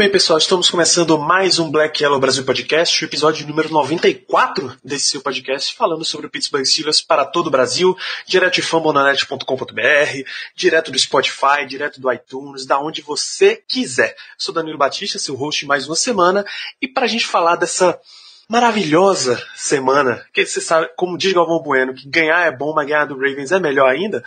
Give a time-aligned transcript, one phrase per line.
[0.00, 5.08] bem, pessoal, estamos começando mais um Black Yellow Brasil Podcast, o episódio número 94 desse
[5.08, 7.94] seu podcast, falando sobre o Pittsburgh Steelers para todo o Brasil,
[8.26, 10.22] direto de fambonanet.com.br,
[10.56, 14.16] direto do Spotify, direto do iTunes, da onde você quiser.
[14.38, 16.46] Sou Danilo Batista, seu host mais uma semana,
[16.80, 18.00] e para a gente falar dessa
[18.48, 23.04] maravilhosa semana, que você sabe, como diz Galvão Bueno, que ganhar é bom, mas ganhar
[23.04, 24.24] do Ravens é melhor ainda,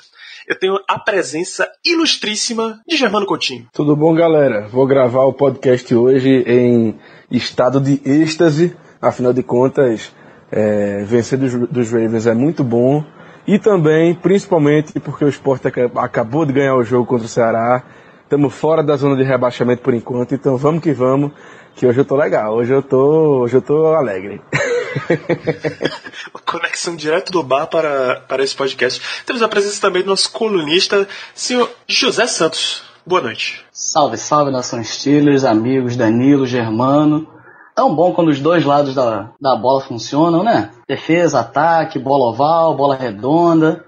[0.47, 3.67] eu tenho a presença ilustríssima de Germano Coutinho.
[3.73, 4.67] Tudo bom, galera?
[4.67, 6.95] Vou gravar o podcast hoje em
[7.31, 8.75] estado de êxtase.
[9.01, 10.13] Afinal de contas,
[10.51, 13.03] é, vencer dos, dos Ravens é muito bom.
[13.45, 15.63] E também, principalmente, porque o Sport
[15.95, 17.83] acabou de ganhar o jogo contra o Ceará.
[18.23, 21.31] Estamos fora da zona de rebaixamento por enquanto, então vamos que vamos,
[21.75, 24.41] que hoje eu tô legal, hoje eu tô, hoje eu tô alegre.
[26.45, 29.01] Conexão direto do bar para, para esse podcast.
[29.25, 32.83] Temos a presença também do nosso colunista, senhor José Santos.
[33.05, 33.65] Boa noite.
[33.71, 37.27] Salve, salve, nação Steelers, amigos Danilo, Germano.
[37.75, 40.69] Tão bom quando os dois lados da, da bola funcionam, né?
[40.87, 43.83] Defesa, ataque, bola oval, bola redonda.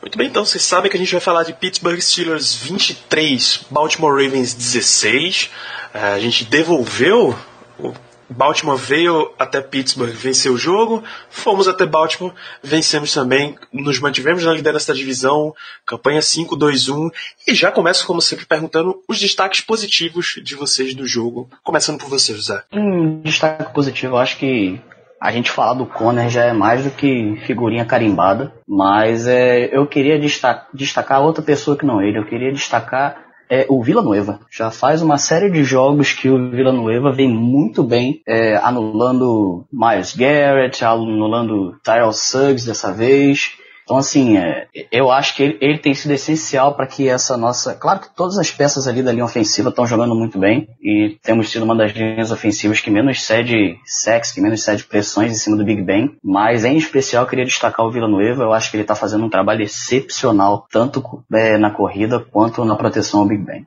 [0.00, 4.12] Muito bem, então vocês sabem que a gente vai falar de Pittsburgh Steelers 23, Baltimore
[4.22, 5.50] Ravens 16.
[5.92, 7.36] Eh, A gente devolveu
[7.78, 7.92] o
[8.28, 14.52] Baltimore veio até Pittsburgh, venceu o jogo, fomos até Baltimore, vencemos também, nos mantivemos na
[14.52, 15.54] liderança da divisão,
[15.86, 17.10] campanha 5-2-1,
[17.46, 21.48] e já começo, como sempre, perguntando os destaques positivos de vocês do jogo.
[21.62, 22.62] Começando por você, José.
[22.72, 24.80] Um destaque positivo, eu acho que
[25.20, 29.86] a gente falar do Conner já é mais do que figurinha carimbada, mas é, eu
[29.86, 34.40] queria destacar, destacar outra pessoa que não ele, eu queria destacar é, o Villanueva.
[34.50, 40.14] Já faz uma série de jogos que o Villanueva vem muito bem, é, anulando Miles
[40.14, 43.52] Garrett, anulando Tyrell Suggs dessa vez.
[43.88, 47.74] Então, assim, é, eu acho que ele, ele tem sido essencial para que essa nossa.
[47.74, 51.50] Claro que todas as peças ali da linha ofensiva estão jogando muito bem e temos
[51.50, 55.56] sido uma das linhas ofensivas que menos cede sacks, que menos cede pressões em cima
[55.56, 56.14] do Big Ben.
[56.22, 58.42] Mas, em especial, eu queria destacar o Villanueva.
[58.42, 62.76] Eu acho que ele está fazendo um trabalho excepcional, tanto é, na corrida quanto na
[62.76, 63.66] proteção ao Big Ben.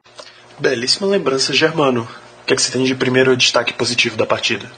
[0.59, 2.07] Belíssima lembrança, Germano.
[2.43, 4.69] O que, é que você tem de primeiro destaque positivo da partida?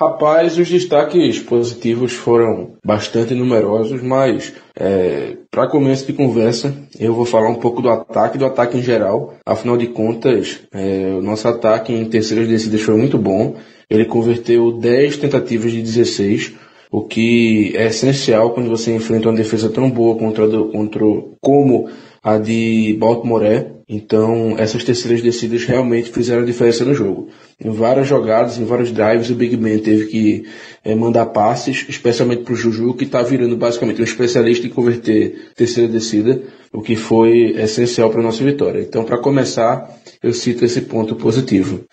[0.00, 7.24] Rapaz, os destaques positivos foram bastante numerosos, mas é, para começo de conversa, eu vou
[7.24, 9.34] falar um pouco do ataque, do ataque em geral.
[9.44, 13.56] Afinal de contas, é, o nosso ataque em terceiras descidas foi muito bom.
[13.90, 16.54] Ele converteu 10 tentativas de 16,
[16.92, 21.04] o que é essencial quando você enfrenta uma defesa tão boa contra, contra
[21.40, 21.88] como
[22.22, 23.78] a de Baltimore.
[23.88, 27.30] Então, essas terceiras descidas realmente fizeram a diferença no jogo.
[27.58, 30.44] Em várias jogadas, em vários drives, o Big Ben teve que
[30.84, 35.52] é, mandar passes, especialmente para o Juju, que está virando basicamente um especialista em converter
[35.56, 38.80] terceira descida, o que foi essencial para a nossa vitória.
[38.80, 39.88] Então, para começar,
[40.22, 41.84] eu cito esse ponto positivo.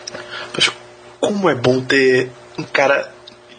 [0.53, 0.69] Mas
[1.22, 3.09] como é bom ter um cara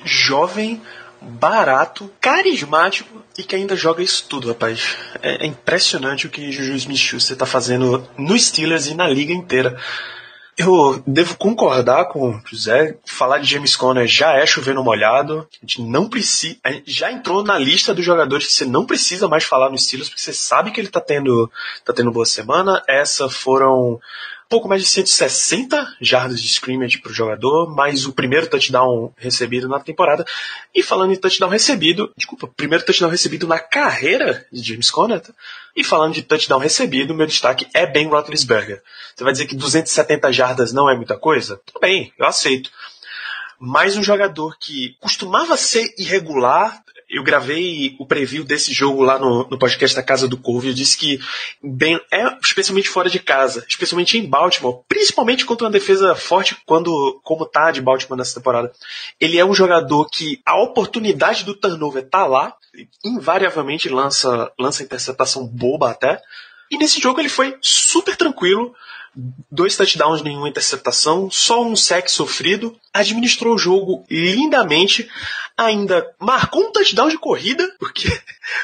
[0.04, 0.80] jovem,
[1.26, 4.96] barato, carismático e que ainda joga isso tudo, rapaz.
[5.22, 9.78] É, é impressionante o que Juju Smith-Schuster está fazendo no Steelers e na liga inteira.
[10.56, 15.46] Eu devo concordar com o José, falar de James Conner já é chover no molhado.
[15.62, 16.56] A gente não precisa,
[16.86, 20.22] já entrou na lista dos jogadores que você não precisa mais falar no Steelers, porque
[20.22, 21.50] você sabe que ele tá tendo,
[21.84, 22.82] tá tendo boa semana.
[22.88, 24.00] Essa foram
[24.48, 29.68] pouco mais de 160 jardas de scrimmage para o jogador, mais o primeiro touchdown recebido
[29.68, 30.24] na temporada.
[30.74, 35.20] E falando em touchdown recebido, desculpa, primeiro touchdown recebido na carreira de James Conner.
[35.20, 35.32] Tá?
[35.74, 38.82] E falando de touchdown recebido, meu destaque é Ben Roethlisberger.
[39.14, 41.60] Você vai dizer que 270 jardas não é muita coisa?
[41.66, 42.70] Tudo bem, eu aceito.
[43.58, 49.48] Mas um jogador que costumava ser irregular, eu gravei o preview desse jogo lá no,
[49.48, 51.20] no podcast da Casa do Corvo e eu disse que
[51.62, 57.20] Ben é especialmente fora de casa, especialmente em Baltimore, principalmente contra uma defesa forte quando
[57.22, 58.72] como tá de Baltimore nessa temporada.
[59.20, 62.54] Ele é um jogador que a oportunidade do turnover tá lá,
[63.04, 66.20] invariavelmente lança lança interceptação boba até.
[66.70, 68.74] E nesse jogo ele foi super tranquilo,
[69.50, 75.08] dois touchdowns, nenhuma interceptação, só um sec sofrido, administrou o jogo lindamente,
[75.56, 78.08] ainda marcou um touchdown de corrida, porque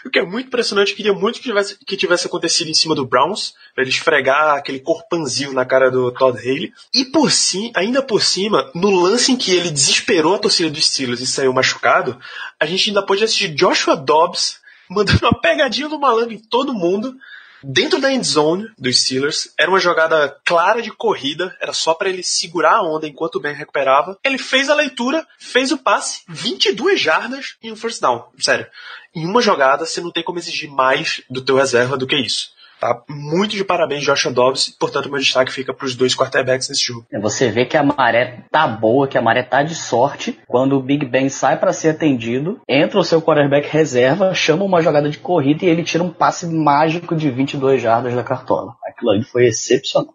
[0.05, 3.07] O que é muito impressionante, queria muito que tivesse, que tivesse acontecido em cima do
[3.07, 6.73] Browns, pra ele esfregar aquele corpanzil na cara do Todd Haley.
[6.95, 10.87] E por cima, ainda por cima, no lance em que ele desesperou a torcida dos
[10.87, 12.19] Steelers e saiu machucado,
[12.61, 17.17] a gente ainda pôde assistir Joshua Dobbs mandando uma pegadinha do malandro em todo mundo,
[17.62, 19.53] dentro da end zone dos Steelers.
[19.59, 23.41] Era uma jogada clara de corrida, era só para ele segurar a onda enquanto o
[23.41, 24.19] Ben recuperava.
[24.25, 28.25] Ele fez a leitura, fez o passe, 22 jardas e um first down.
[28.38, 28.67] Sério,
[29.14, 32.53] em uma jogada você não tem como exigir mais do teu reserva do que isso.
[32.82, 33.00] Tá?
[33.08, 34.75] Muito de parabéns, Joshua Dobbs.
[34.76, 37.06] Portanto, meu destaque fica para os dois quarterbacks nesse jogo.
[37.12, 40.37] É, Você vê que a maré tá boa, que a maré tá de sorte.
[40.49, 44.82] Quando o Big Ben sai para ser atendido, entra o seu quarterback reserva, chama uma
[44.82, 48.75] jogada de corrida e ele tira um passe mágico de 22 jardas da cartola.
[48.84, 50.12] Aquilo ali foi excepcional.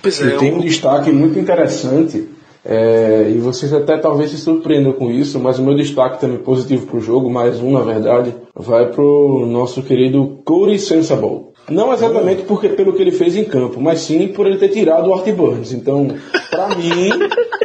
[0.00, 2.26] Pois é, E tem um destaque muito interessante,
[2.64, 6.86] é, e vocês até talvez se surpreendam com isso, mas o meu destaque também positivo
[6.86, 11.51] pro jogo, mais um na verdade, vai pro nosso querido Corey Sensible.
[11.68, 15.08] Não exatamente porque pelo que ele fez em campo, mas sim por ele ter tirado
[15.08, 15.72] o Art Burns.
[15.72, 16.08] Então,
[16.50, 17.10] pra mim,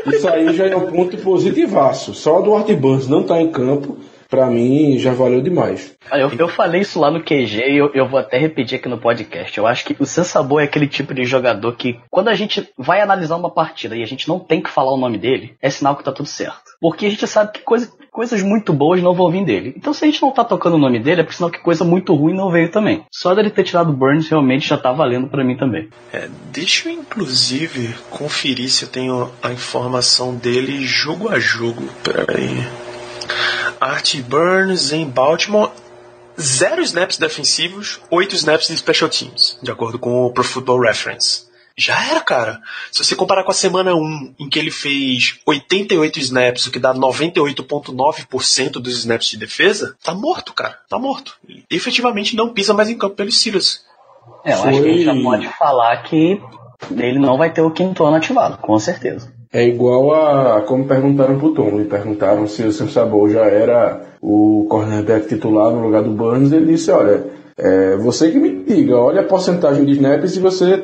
[0.08, 2.14] isso aí já é um ponto positivaço.
[2.14, 3.98] Só do Art Burns não tá em campo,
[4.30, 5.96] pra mim já valeu demais.
[6.12, 8.88] Olha, Eu, eu falei isso lá no QG e eu, eu vou até repetir aqui
[8.88, 9.58] no podcast.
[9.58, 13.02] Eu acho que o Sensabor é aquele tipo de jogador que, quando a gente vai
[13.02, 15.96] analisar uma partida e a gente não tem que falar o nome dele, é sinal
[15.96, 16.64] que tá tudo certo.
[16.80, 19.76] Porque a gente sabe que coisa- coisas muito boas não vão vir dele.
[19.78, 21.84] Então se a gente não tá tocando o nome dele, é por sinal que coisa
[21.84, 23.06] muito ruim não veio também.
[23.12, 25.88] Só dele ter tirado Burns realmente já tá valendo pra mim também.
[26.12, 31.84] É, deixa eu inclusive conferir se eu tenho a informação dele jogo a jogo.
[32.04, 32.66] Peraí.
[33.80, 35.70] Art Burns em Baltimore.
[36.42, 41.47] Zero snaps defensivos, oito snaps de special teams, de acordo com o Pro Football Reference.
[41.78, 42.60] Já era, cara.
[42.92, 46.80] Se você comparar com a semana 1, em que ele fez 88 snaps, o que
[46.80, 50.76] dá 98,9% dos snaps de defesa, tá morto, cara.
[50.90, 51.36] Tá morto.
[51.48, 53.82] Ele efetivamente não pisa mais em campo pelos Steelers.
[54.44, 56.42] É, eu acho que a gente já Foi- pode falar que
[56.92, 59.32] ele não vai ter o quinto ano ativado, com certeza.
[59.54, 64.02] É igual a como perguntaram pro Tom, e perguntaram se o Sam Sabol já era
[64.22, 67.26] o cornerback titular no lugar do Burns, ele disse, olha,
[67.58, 70.78] é, você que me diga, olha a porcentagem de snaps e você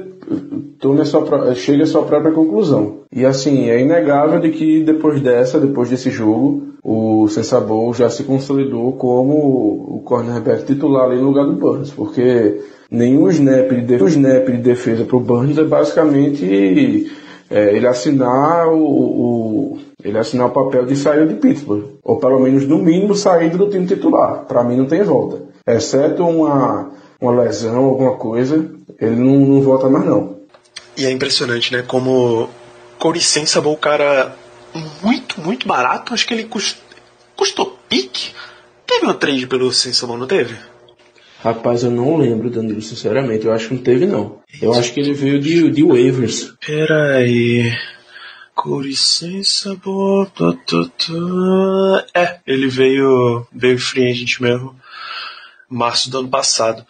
[0.79, 2.99] tome a sua, chegue à sua própria conclusão.
[3.11, 8.23] E assim, é inegável de que depois dessa, depois desse jogo, o Sensabol já se
[8.23, 12.59] consolidou como o cornerback titular ali no lugar do Burns, porque
[12.91, 17.11] nenhum snap de, de- um snap de defesa pro Burns é basicamente
[17.49, 22.39] é, ele assinar o, o- ele assinar o papel de sair de Pittsburgh, ou pelo
[22.39, 24.45] menos no mínimo saído do time titular.
[24.47, 25.37] Para mim não tem volta,
[25.67, 26.91] exceto uma
[27.21, 28.65] uma lesão, alguma coisa,
[28.99, 30.41] ele não, não volta mais não.
[30.97, 31.81] E é impressionante, né?
[31.81, 32.49] Como
[32.99, 34.35] Corey Sensible, o cara
[35.01, 36.13] muito, muito barato.
[36.13, 36.77] Acho que ele cust...
[37.35, 38.31] custou pique.
[38.85, 40.55] Teve uma trade pelo Sensible, não teve?
[41.39, 43.45] Rapaz, eu não lembro, Danilo, sinceramente.
[43.45, 44.39] Eu acho que não teve, não.
[44.61, 46.53] Eu acho que ele veio de, de waivers.
[46.65, 47.73] Pera aí.
[48.55, 50.31] Corey Sensible.
[52.13, 54.75] É, ele veio, veio free agent mesmo.
[55.67, 56.85] Março do ano passado.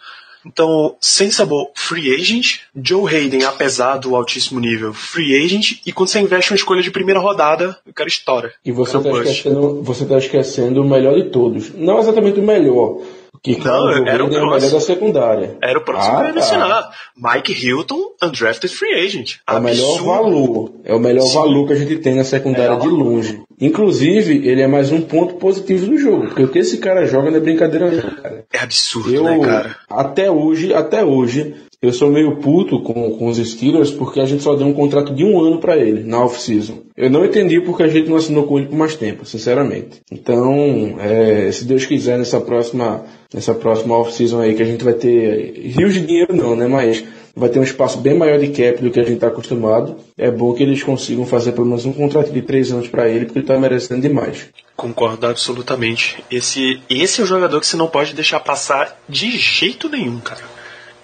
[0.46, 2.60] Então, Sensible, free agent.
[2.74, 5.80] Joe Hayden, apesar do altíssimo nível, free agent.
[5.86, 8.52] E quando você investe uma escolha de primeira rodada, o cara estoura.
[8.64, 9.32] E você O cara tá, bust.
[9.32, 11.72] esquecendo, você tá esquecendo o melhor de todos.
[11.74, 13.00] Não exatamente o melhor.
[13.44, 14.50] Que Não, era o é próximo.
[14.50, 15.58] melhor da secundária.
[15.62, 16.40] Era o próximo Ah, que eu ia tá.
[16.40, 16.90] mencionar.
[17.14, 19.34] Mike Hilton, undrafted free agent.
[19.46, 20.72] É o melhor valor.
[20.82, 21.34] É o melhor Sim.
[21.34, 23.42] valor que a gente tem na secundária de longe.
[23.60, 26.28] Inclusive, ele é mais um ponto positivo do jogo.
[26.28, 28.44] Porque o que esse cara joga não é brincadeira cara.
[28.50, 29.76] É absurdo, Eu, né, cara?
[29.90, 31.54] até hoje, até hoje,
[31.84, 35.14] eu sou meio puto com, com os Steelers porque a gente só deu um contrato
[35.14, 36.82] de um ano pra ele na off-season.
[36.96, 40.00] Eu não entendi porque a gente não assinou com ele por mais tempo, sinceramente.
[40.10, 44.94] Então, é, se Deus quiser, nessa próxima, nessa próxima off-season aí, que a gente vai
[44.94, 47.04] ter rios de dinheiro não, né, mas
[47.36, 49.96] vai ter um espaço bem maior de cap do que a gente está acostumado.
[50.16, 53.26] É bom que eles consigam fazer pelo menos um contrato de três anos pra ele,
[53.26, 54.48] porque ele tá merecendo demais.
[54.76, 56.22] Concordo absolutamente.
[56.30, 60.53] Esse, esse é o jogador que você não pode deixar passar de jeito nenhum, cara.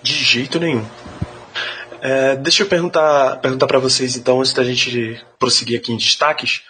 [0.02, 0.84] De jeito nenhum.
[2.00, 6.62] É, deixa eu perguntar, perguntar para vocês então, antes da gente prosseguir aqui em destaques.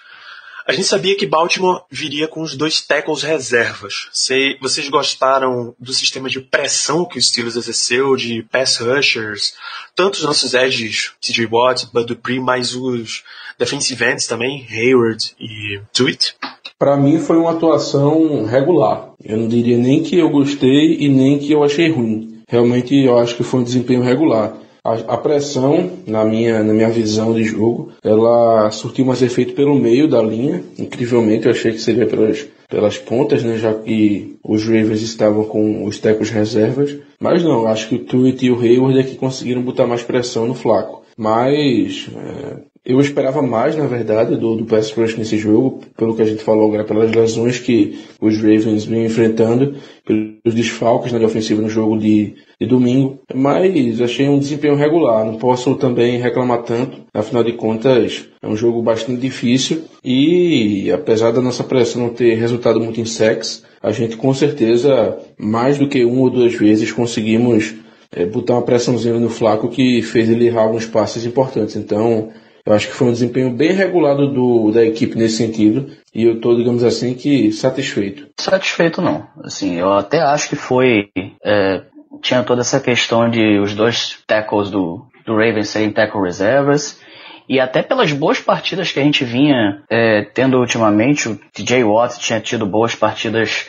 [0.66, 4.08] A gente sabia que Baltimore viria com os dois tackles reservas.
[4.12, 9.54] Se, vocês gostaram do sistema de pressão que o Steelers exerceu, de pass rushers,
[9.96, 13.24] tanto os nossos edges, TJ Watt, Bud Dupree, mas os
[13.58, 16.36] defensive ends também, Hayward e Tweet?
[16.78, 19.10] Pra mim foi uma atuação regular.
[19.24, 22.29] Eu não diria nem que eu gostei e nem que eu achei ruim.
[22.50, 24.54] Realmente eu acho que foi um desempenho regular.
[24.84, 30.08] a, pressão, na minha, na minha visão de jogo, ela surtiu mais efeito pelo meio
[30.08, 30.62] da linha.
[30.76, 35.84] Incrivelmente, eu achei que seria pelas, pelas pontas, né, já que os Ravens estavam com
[35.84, 36.96] os tecos reservas.
[37.20, 40.46] Mas não, acho que o Tuitt e o Hayward é que conseguiram botar mais pressão
[40.46, 41.02] no Flaco.
[41.16, 46.22] Mas é, eu esperava mais, na verdade, do, do pass rush nesse jogo, pelo que
[46.22, 51.26] a gente falou agora, pelas lesões que os Ravens vinham enfrentando, pelos desfalques na né,
[51.26, 53.20] ofensiva no jogo de, de domingo.
[53.34, 57.02] Mas achei um desempenho regular, não posso também reclamar tanto.
[57.12, 62.34] Afinal de contas, é um jogo bastante difícil e, apesar da nossa pressão não ter
[62.36, 66.92] resultado muito em sex, a gente com certeza, mais do que uma ou duas vezes,
[66.92, 67.74] conseguimos
[68.10, 71.76] é, botar uma pressãozinha no Flaco que fez ele errar alguns passes importantes.
[71.76, 72.30] Então,
[72.64, 76.34] eu acho que foi um desempenho bem regulado do, da equipe nesse sentido e eu
[76.34, 78.28] estou, digamos assim, que satisfeito.
[78.38, 79.26] Satisfeito não.
[79.42, 81.10] Assim, eu até acho que foi
[81.44, 81.82] é,
[82.20, 87.00] tinha toda essa questão de os dois tackles do, do Ravens serem tackle reservas
[87.48, 92.20] e até pelas boas partidas que a gente vinha é, tendo ultimamente, o TJ Watt
[92.20, 93.66] tinha tido boas partidas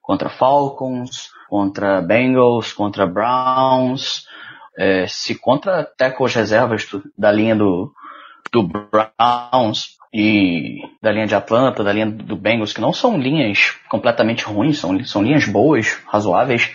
[0.00, 4.24] contra Falcons, contra Bengals, contra Browns,
[4.78, 6.86] é, se contra tackles reservas
[7.18, 7.92] da linha do,
[8.52, 13.74] do Browns e da linha de Atlanta, da linha do Bengals, que não são linhas
[13.88, 16.70] completamente ruins, são, são linhas boas, razoáveis,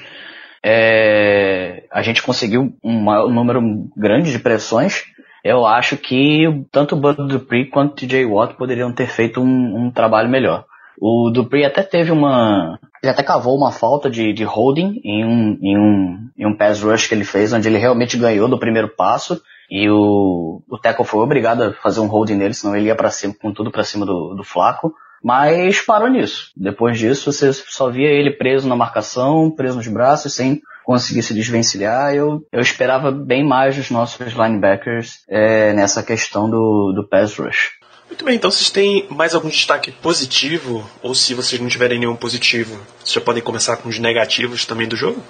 [0.64, 3.62] é, a gente conseguiu um, um, número
[3.96, 5.04] grande de pressões.
[5.44, 9.86] Eu acho que tanto o Bud Dupree quanto o TJ Watt poderiam ter feito um,
[9.86, 10.66] um trabalho melhor.
[11.00, 12.78] O Dupree até teve uma.
[13.02, 16.82] Ele até cavou uma falta de, de holding em um, em, um, em um pass
[16.82, 19.42] rush que ele fez, onde ele realmente ganhou do primeiro passo.
[19.70, 23.12] E o, o tackle foi obrigado a fazer um holding nele, senão ele ia para
[23.12, 24.94] cima, com tudo para cima do, do Flaco.
[25.24, 26.52] Mas parou nisso.
[26.56, 31.34] Depois disso, você só via ele preso na marcação, preso nos braços, sem conseguir se
[31.34, 32.14] desvencilhar.
[32.14, 37.80] Eu, eu esperava bem mais dos nossos linebackers é, nessa questão do, do pass rush.
[38.08, 40.90] Muito bem, então vocês têm mais algum destaque positivo?
[41.04, 44.88] Ou se vocês não tiverem nenhum positivo, vocês já podem começar com os negativos também
[44.88, 45.22] do jogo?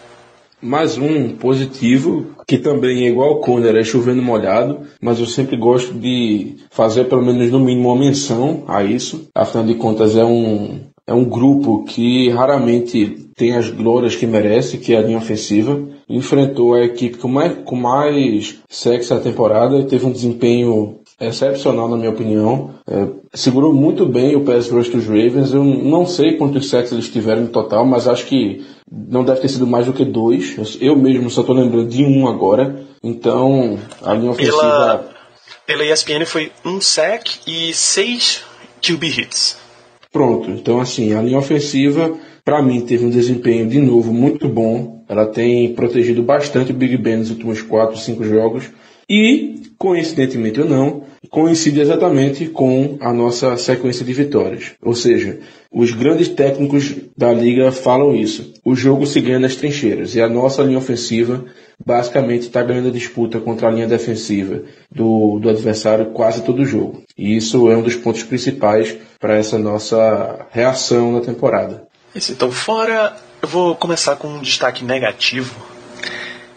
[0.62, 5.56] Mais um positivo, que também é igual ao Conner, é chovendo molhado, mas eu sempre
[5.56, 9.30] gosto de fazer pelo menos no mínimo uma menção a isso.
[9.34, 14.78] Afinal de contas, é um, é um grupo que raramente tem as glórias que merece,
[14.78, 15.82] que é a linha ofensiva.
[16.10, 21.98] Enfrentou a equipe com mais, com mais sexo da temporada teve um desempenho excepcional na
[21.98, 22.76] minha opinião.
[22.88, 25.54] É, segurou muito bem o pass rush dos Ravens.
[25.54, 29.50] Eu não sei quantos sacks eles tiveram no total, mas acho que não deve ter
[29.50, 30.78] sido mais do que dois.
[30.82, 32.84] Eu mesmo só estou lembrando de um agora.
[33.04, 34.58] Então, a linha ofensiva...
[34.58, 35.10] Pela,
[35.66, 38.44] pela ESPN foi um sack e seis
[38.82, 39.58] QB hits.
[40.12, 40.50] Pronto.
[40.50, 45.04] Então, assim, a linha ofensiva, para mim, teve um desempenho, de novo, muito bom.
[45.08, 48.70] Ela tem protegido bastante o Big Ben nos últimos 4, 5 jogos.
[49.10, 54.72] E, coincidentemente ou não, coincide exatamente com a nossa sequência de vitórias.
[54.82, 55.40] Ou seja,
[55.72, 58.54] os grandes técnicos da liga falam isso.
[58.64, 61.46] O jogo se ganha nas trincheiras e a nossa linha ofensiva
[61.84, 67.04] basicamente está ganhando a disputa contra a linha defensiva do, do adversário quase todo jogo.
[67.18, 71.88] E isso é um dos pontos principais para essa nossa reação na temporada.
[72.14, 75.56] Isso, então, fora, eu vou começar com um destaque negativo,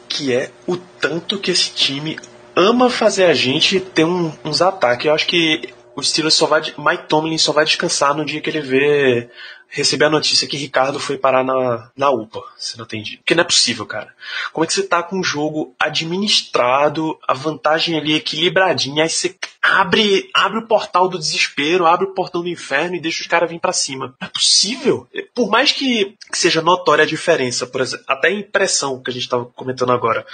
[0.09, 2.17] que é o tanto que esse time
[2.57, 5.07] ama fazer a gente ter um, uns ataques.
[5.07, 6.63] Eu acho que o Steelers só vai.
[6.79, 9.31] Mike Tomlin só vai descansar no dia que ele vê.
[9.75, 13.17] Receber a notícia que Ricardo foi parar na, na UPA, se não entendi.
[13.17, 14.15] Porque não é possível, cara.
[14.53, 19.35] Como é que você tá com um jogo administrado, a vantagem ali equilibradinha, aí você
[19.63, 23.49] abre, abre o portal do desespero, abre o portão do inferno e deixa os caras
[23.49, 24.15] vir para cima.
[24.21, 25.09] Não é possível.
[25.35, 29.15] Por mais que, que seja notória a diferença, por exemplo, até a impressão que a
[29.15, 30.27] gente tava comentando agora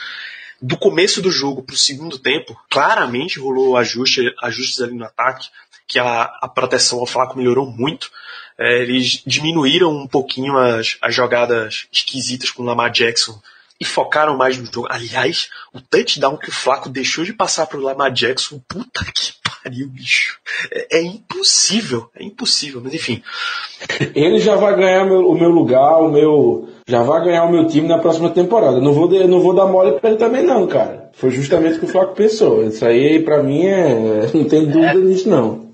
[0.60, 5.48] do começo do jogo para o segundo tempo, claramente rolou ajuste, ajustes ali no ataque,
[5.86, 8.10] que a, a proteção ao Flaco melhorou muito.
[8.58, 13.40] É, eles diminuíram um pouquinho as, as jogadas esquisitas com o Lamar Jackson
[13.80, 14.88] e focaram mais no jogo.
[14.90, 19.32] Aliás, o touchdown que o Flaco deixou de passar para o Lamar Jackson, puta que
[19.62, 20.38] pariu, bicho.
[20.72, 23.22] É, é, impossível, é impossível, mas enfim.
[24.14, 26.68] Ele já vai ganhar meu, o meu lugar, o meu.
[26.86, 28.80] Já vai ganhar o meu time na próxima temporada.
[28.80, 31.10] Não vou, não vou dar mole para ele também, não, cara.
[31.12, 32.64] Foi justamente o que o Flaco pensou.
[32.64, 34.28] Isso aí, para mim, é.
[34.32, 34.94] Não tem dúvida é.
[34.94, 35.68] nisso, não.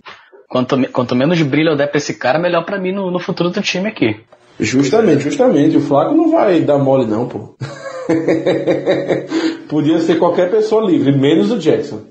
[0.49, 3.51] Quanto, quanto menos brilho eu der pra esse cara, melhor para mim no, no futuro
[3.51, 4.21] do time aqui.
[4.59, 5.77] Justamente, justamente.
[5.77, 7.57] O Flaco não vai dar mole, não, pô.
[9.69, 12.05] Podia ser qualquer pessoa livre, menos o Jackson.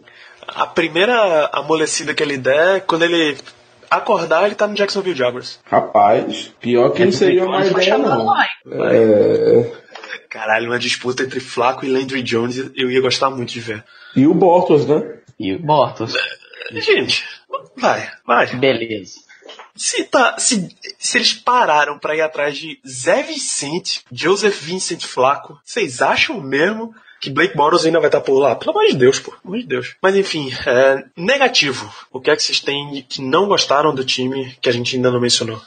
[0.47, 3.37] A primeira amolecida que ele der, quando ele
[3.89, 5.59] acordar, ele tá no Jacksonville Jaguars.
[5.65, 8.33] Rapaz, pior que é não seria uma ideia, não.
[8.71, 9.71] É...
[10.29, 13.83] Caralho, uma disputa entre Flaco e Landry Jones eu ia gostar muito de ver.
[14.15, 15.19] E o Bortles, né?
[15.39, 16.15] E o Bortles.
[16.71, 17.23] Gente,
[17.77, 18.47] vai, vai.
[18.55, 19.19] Beleza.
[19.75, 20.69] Se, tá, se,
[20.99, 26.93] se eles pararam pra ir atrás de Zé Vicente, Joseph Vincent Flaco, vocês acham mesmo
[27.19, 28.55] que Blake Bortles ainda vai estar por lá?
[28.55, 29.31] Pelo amor de Deus, pô.
[29.31, 29.95] Pelo amor de Deus.
[30.01, 31.89] Mas enfim, é, negativo.
[32.11, 35.09] O que é que vocês têm que não gostaram do time que a gente ainda
[35.09, 35.61] não mencionou?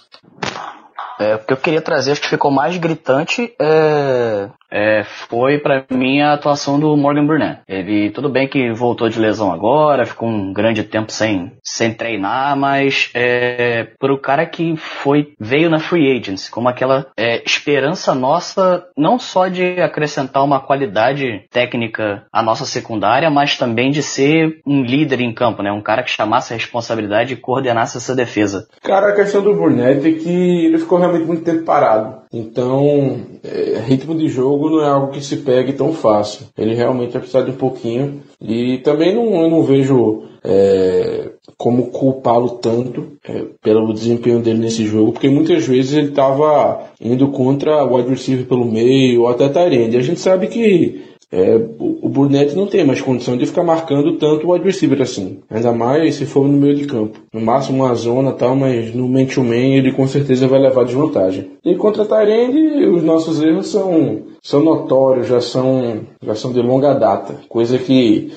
[1.18, 5.86] É, o que eu queria trazer, acho que ficou mais gritante, é, é, foi para
[5.90, 7.60] mim a atuação do Morgan Burnett.
[7.66, 12.54] Ele, tudo bem que voltou de lesão agora, ficou um grande tempo sem, sem treinar,
[12.58, 18.84] mas é, pro cara que foi veio na free agency, como aquela é, esperança nossa,
[18.94, 24.82] não só de acrescentar uma qualidade técnica à nossa secundária, mas também de ser um
[24.82, 25.72] líder em campo, né?
[25.72, 28.68] Um cara que chamasse a responsabilidade e coordenasse essa defesa.
[28.82, 32.26] Cara, a questão do Burnett é que ele ficou realmente muito tempo parado.
[32.32, 36.46] Então, é, ritmo de jogo não é algo que se pegue tão fácil.
[36.56, 38.22] Ele realmente vai precisar de um pouquinho.
[38.40, 44.84] E também não, eu não vejo é, como culpá-lo tanto é, pelo desempenho dele nesse
[44.84, 49.96] jogo, porque muitas vezes ele estava indo contra o receiver pelo meio ou até Tyrande.
[49.96, 54.46] A gente sabe que é, o Burnett não tem mais condição de ficar marcando tanto
[54.46, 55.40] o receiver assim.
[55.50, 57.18] Ainda mais se for no meio de campo.
[57.32, 61.50] No máximo uma zona tal, mas no man-to-man ele com certeza vai levar desvantagem.
[61.64, 66.60] E contra a Tyrande, os nossos erros são, são notórios, já são, já são de
[66.60, 67.40] longa data.
[67.48, 68.32] Coisa que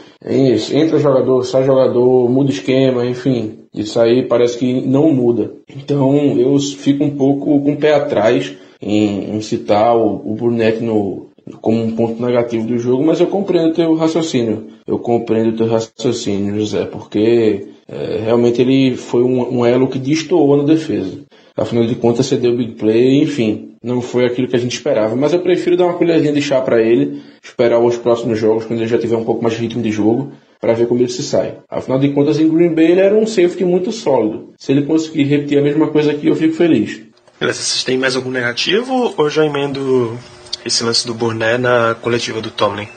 [0.74, 3.60] entra jogador, sai jogador, muda esquema, enfim.
[3.72, 5.52] Isso aí parece que não muda.
[5.70, 8.52] Então eu fico um pouco com o pé atrás
[8.82, 10.52] em, em citar o, o
[10.82, 11.28] no,
[11.62, 14.66] como um ponto negativo do jogo, mas eu compreendo o teu raciocínio.
[14.88, 20.00] Eu compreendo o teu raciocínio, José, porque é, realmente ele foi um, um, elo que
[20.00, 21.19] destoou na defesa.
[21.60, 25.16] Afinal de contas, cedeu o big play, enfim, não foi aquilo que a gente esperava.
[25.16, 28.80] Mas eu prefiro dar uma colherzinha de chá para ele, esperar os próximos jogos, quando
[28.80, 31.22] ele já tiver um pouco mais de ritmo de jogo, para ver como ele se
[31.22, 31.58] sai.
[31.70, 34.54] Afinal de contas, em Green Bay ele era um safety muito sólido.
[34.58, 37.02] Se ele conseguir repetir a mesma coisa aqui, eu fico feliz.
[37.40, 40.18] Beleza, vocês têm mais algum negativo ou já emendo
[40.66, 42.88] esse lance do Burnett na coletiva do Tomlin?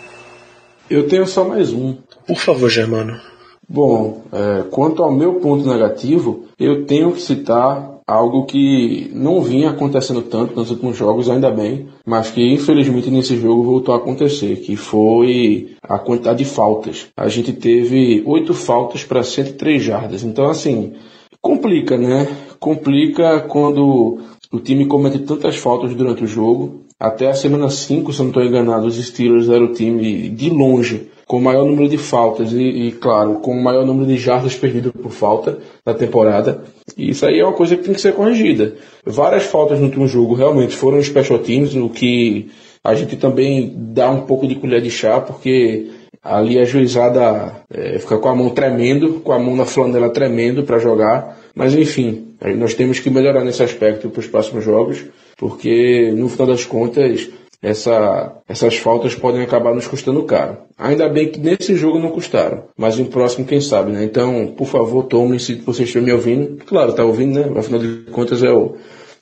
[0.90, 1.96] Eu tenho só mais um.
[2.26, 3.20] Por favor, Germano.
[3.68, 9.70] Bom, é, quanto ao meu ponto negativo, eu tenho que citar algo que não vinha
[9.70, 14.56] acontecendo tanto nos últimos jogos, ainda bem, mas que infelizmente nesse jogo voltou a acontecer,
[14.56, 17.08] que foi a quantidade de faltas.
[17.16, 20.24] A gente teve oito faltas para 103 jardas.
[20.24, 20.94] Então, assim,
[21.40, 22.28] complica, né?
[22.58, 24.18] Complica quando
[24.50, 26.82] o time comete tantas faltas durante o jogo.
[26.98, 30.50] Até a semana 5, se eu não estou enganado, os Steelers eram o time de
[30.50, 34.16] longe com o maior número de faltas e, e, claro, com o maior número de
[34.16, 36.62] jardas perdidas por falta na temporada.
[36.96, 38.74] E isso aí é uma coisa que tem que ser corrigida.
[39.04, 42.50] Várias faltas no último jogo realmente foram special teams, o que
[42.84, 45.90] a gente também dá um pouco de colher de chá, porque
[46.22, 50.64] ali a juizada é, fica com a mão tremendo, com a mão na flanela tremendo
[50.64, 51.38] para jogar.
[51.54, 55.04] Mas enfim, nós temos que melhorar nesse aspecto para os próximos jogos,
[55.36, 57.28] porque no final das contas
[57.62, 60.58] essa, essas faltas podem acabar nos custando caro.
[60.76, 64.02] Ainda bem que nesse jogo não custaram, mas no próximo quem sabe, né?
[64.02, 66.64] Então, por favor, tomem se vocês estiverem me ouvindo.
[66.66, 67.58] Claro, tá ouvindo, né?
[67.58, 68.74] Afinal de contas é o,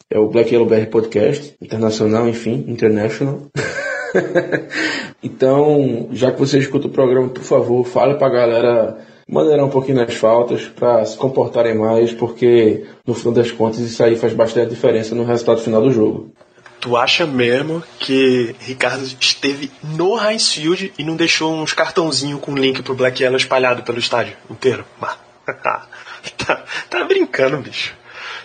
[0.08, 3.42] é o Black Yellow BR Podcast, internacional, enfim, international.
[5.22, 8.96] então, já que você escuta o programa, por favor, fale pra galera
[9.28, 14.02] maneirar um pouquinho nas faltas para se comportarem mais, porque no final das contas isso
[14.02, 16.32] aí faz bastante diferença no resultado final do jogo.
[16.80, 22.54] Tu acha mesmo que Ricardo esteve no Heinz Field e não deixou uns cartãozinhos com
[22.54, 24.84] link pro Black Yellow espalhado pelo estádio inteiro?
[26.38, 27.94] tá, tá brincando, bicho.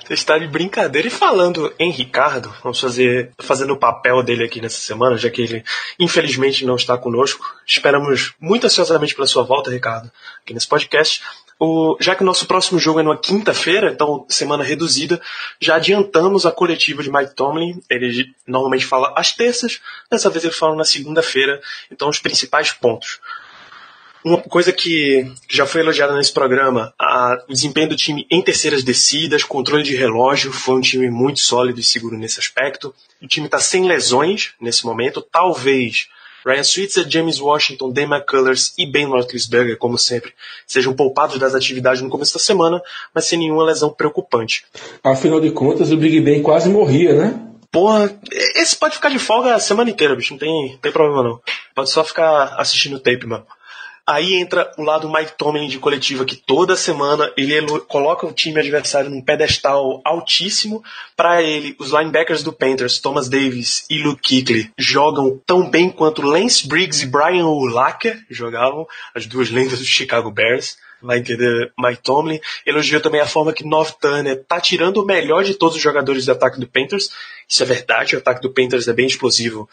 [0.05, 1.07] Você está de brincadeira.
[1.07, 5.41] E falando em Ricardo, vamos fazer fazendo o papel dele aqui nessa semana, já que
[5.41, 5.63] ele
[5.99, 7.43] infelizmente não está conosco.
[7.65, 10.11] Esperamos muito ansiosamente pela sua volta, Ricardo,
[10.43, 11.23] aqui nesse podcast.
[11.57, 15.21] O, já que o nosso próximo jogo é numa quinta-feira, então semana reduzida,
[15.59, 17.81] já adiantamos a coletiva de Mike Tomlin.
[17.89, 19.79] Ele normalmente fala às terças,
[20.11, 21.61] dessa vez ele fala na segunda-feira.
[21.89, 23.19] Então, os principais pontos.
[24.25, 28.83] Uma coisa que já foi elogiada nesse programa, a, o desempenho do time em terceiras
[28.83, 32.93] descidas, controle de relógio, foi um time muito sólido e seguro nesse aspecto.
[33.21, 36.09] O time está sem lesões nesse momento, talvez
[36.45, 40.31] Ryan Switzer, James Washington, Dan McCullers e Ben Roethlisberger, como sempre,
[40.67, 42.81] sejam poupados das atividades no começo da semana,
[43.13, 44.65] mas sem nenhuma lesão preocupante.
[45.03, 47.41] Afinal de contas, o Big Ben quase morria, né?
[47.71, 48.15] Porra,
[48.55, 51.41] esse pode ficar de folga a semana inteira, bicho, não tem, tem problema não.
[51.73, 53.45] Pode só ficar assistindo o tape, mano.
[54.07, 57.55] Aí entra o lado Mike Tomlin de coletiva, que toda semana ele
[57.87, 60.83] coloca o time adversário num pedestal altíssimo.
[61.15, 66.21] Para ele, os linebackers do Panthers, Thomas Davis e Luke Kuechly, jogam tão bem quanto
[66.21, 72.01] Lance Briggs e Brian Urlacher jogavam, as duas lendas do Chicago Bears vai entender Mike
[72.03, 72.39] Tomlin.
[72.65, 76.25] Elogiou também a forma que North Turner tá tirando o melhor de todos os jogadores
[76.25, 77.09] do ataque do Panthers.
[77.47, 79.69] Isso é verdade, o ataque do Panthers é bem explosivo.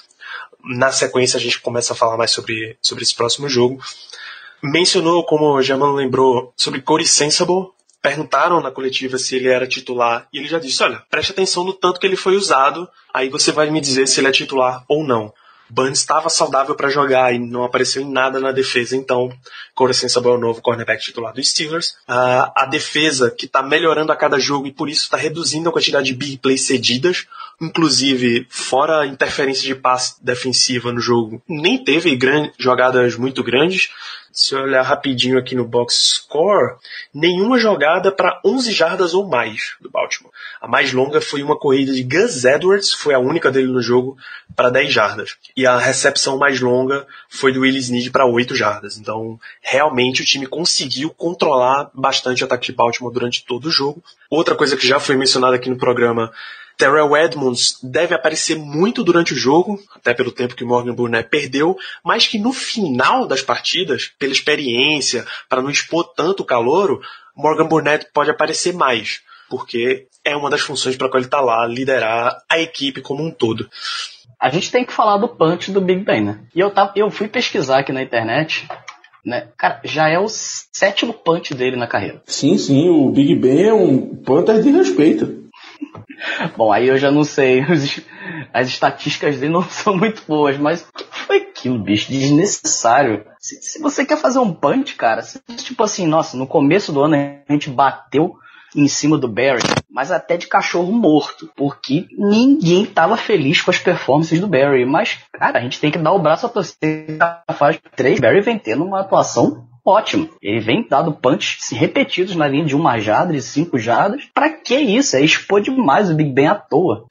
[0.65, 3.81] Na sequência a gente começa a falar mais sobre, sobre esse próximo jogo
[4.63, 7.71] mencionou, como o Germano lembrou, sobre Corey Sensible.
[8.01, 11.73] Perguntaram na coletiva se ele era titular e ele já disse: Olha, preste atenção no
[11.73, 15.05] tanto que ele foi usado, aí você vai me dizer se ele é titular ou
[15.05, 15.33] não.
[15.73, 19.33] Burns estava saudável para jogar e não apareceu em nada na defesa, então
[19.75, 21.93] Corey Sensible é o novo cornerback titular dos Steelers.
[22.07, 25.73] Uh, a defesa que está melhorando a cada jogo e por isso está reduzindo a
[25.73, 27.27] quantidade de big plays cedidas,
[27.59, 32.19] inclusive fora a interferência de passe defensiva no jogo, nem teve
[32.59, 33.89] jogadas muito grandes
[34.33, 36.77] se eu olhar rapidinho aqui no box score,
[37.15, 40.33] nenhuma jogada para 11 jardas ou mais do Baltimore.
[40.61, 44.17] A mais longa foi uma corrida de Gus Edwards, foi a única dele no jogo,
[44.57, 45.37] para 10 jardas.
[45.57, 48.97] E a recepção mais longa foi do Willis Snead para 8 jardas.
[48.97, 54.03] Então, realmente o time conseguiu controlar bastante o ataque de Baltimore durante todo o jogo.
[54.31, 56.33] Outra coisa que já foi mencionada aqui no programa
[56.83, 61.77] Terrell Edmonds deve aparecer muito durante o jogo, até pelo tempo que Morgan Burnett perdeu,
[62.05, 67.01] mas que no final das partidas, pela experiência, para não expor tanto o calouro,
[67.37, 71.65] Morgan Burnett pode aparecer mais, porque é uma das funções para qual ele está lá,
[71.69, 73.71] liderar a equipe como um todo.
[74.41, 76.41] A gente tem que falar do punch do Big Ben, né?
[76.53, 78.67] E eu, tava, eu fui pesquisar aqui na internet
[79.25, 79.47] né?
[79.57, 82.21] Cara, já é o sétimo punch dele na carreira.
[82.27, 85.42] Sim, sim, o Big Ben é um punter de respeito.
[86.57, 87.63] Bom, aí eu já não sei.
[88.53, 92.11] As estatísticas dele não são muito boas, mas o que foi aquilo, bicho?
[92.11, 93.25] Desnecessário.
[93.41, 95.23] Se, se, você quer fazer um punch, cara,
[95.57, 98.35] tipo assim, nossa, no começo do ano a gente bateu
[98.75, 103.79] em cima do Barry, mas até de cachorro morto, porque ninguém tava feliz com as
[103.79, 104.87] performances do Barry.
[104.87, 107.19] Mas, cara, a gente tem que dar o braço a torcer.
[107.55, 110.31] Faz três, Barry vem tendo uma atuação ótimo.
[110.41, 114.23] Ele vem dado punch repetidos na linha de uma jarda, de cinco jardas.
[114.33, 115.17] Pra que isso?
[115.17, 117.07] É expor demais o Big Ben à toa.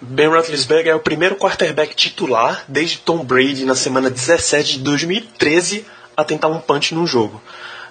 [0.00, 5.86] Ben Roethlisberger é o primeiro quarterback titular desde Tom Brady na semana 17 de 2013
[6.16, 7.40] a tentar um punch num jogo.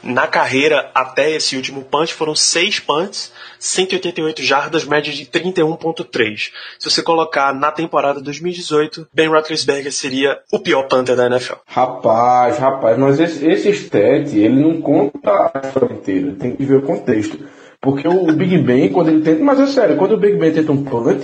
[0.04, 6.52] Na carreira, até esse último punch, foram seis punts, 188 jardas, média de 31.3.
[6.78, 11.54] Se você colocar na temporada 2018, Ben Roethlisberger seria o pior punter da NFL.
[11.66, 16.82] Rapaz, rapaz, mas esse, esse stat, ele não conta a inteira, tem que ver o
[16.82, 17.40] contexto.
[17.80, 19.44] Porque o Big Ben, quando ele tenta.
[19.44, 21.24] Mas é sério, quando o Big Ben tenta um punt,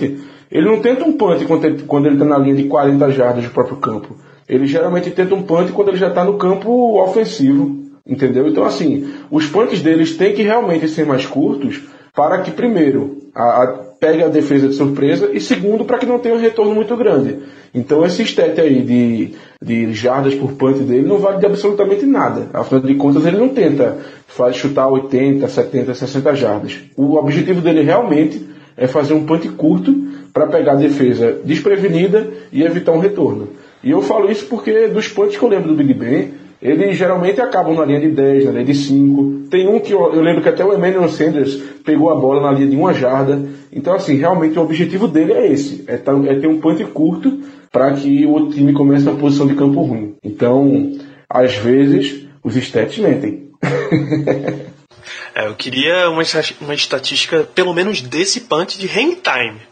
[0.50, 3.44] ele não tenta um punt quando ele, quando ele tá na linha de 40 jardas
[3.44, 4.16] do próprio campo.
[4.48, 7.89] Ele geralmente tenta um punt quando ele já está no campo ofensivo.
[8.10, 8.48] Entendeu?
[8.48, 11.80] Então, assim, os punts deles têm que realmente ser mais curtos
[12.12, 13.66] para que, primeiro, a, a,
[14.00, 17.38] pegue a defesa de surpresa e, segundo, para que não tenha um retorno muito grande.
[17.72, 22.48] Então, esse stat aí de, de jardas por punt dele não vale de absolutamente nada.
[22.52, 26.80] Afinal de contas, ele não tenta faz chutar 80, 70, 60 jardas.
[26.96, 28.44] O objetivo dele realmente
[28.76, 29.94] é fazer um punt curto
[30.32, 33.50] para pegar a defesa desprevenida e evitar um retorno.
[33.84, 37.40] E eu falo isso porque dos punts que eu lembro do Big Ben, eles geralmente
[37.40, 39.48] acabam na linha de 10, na linha de 5.
[39.50, 42.52] Tem um que eu, eu lembro que até o Emmanuel Sanders pegou a bola na
[42.52, 43.48] linha de uma jarda.
[43.72, 47.40] Então, assim, realmente o objetivo dele é esse: é, é ter um punch curto
[47.72, 50.16] para que o time comece na posição de campo ruim.
[50.22, 50.92] Então,
[51.28, 53.48] às vezes, os stats mentem.
[55.34, 56.22] é, eu queria uma,
[56.60, 59.69] uma estatística, pelo menos desse punch de hang time.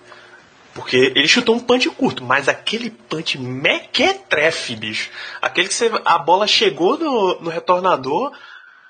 [0.79, 5.11] Porque ele chutou um punch curto, mas aquele punch mequetrefe, bicho.
[5.43, 8.31] Aquele que você, a bola chegou no, no retornador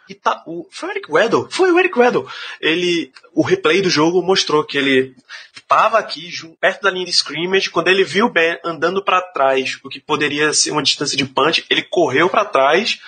[0.07, 0.43] e tá.
[0.47, 1.49] O, foi o Eric Weddle?
[1.51, 2.27] Foi o Eric Weddle.
[2.61, 5.15] Ele, o replay do jogo mostrou que ele
[5.57, 7.71] estava aqui perto da linha de scrimmage.
[7.71, 11.25] Quando ele viu o Ben andando para trás, o que poderia ser uma distância de
[11.25, 13.01] punch, ele correu para trás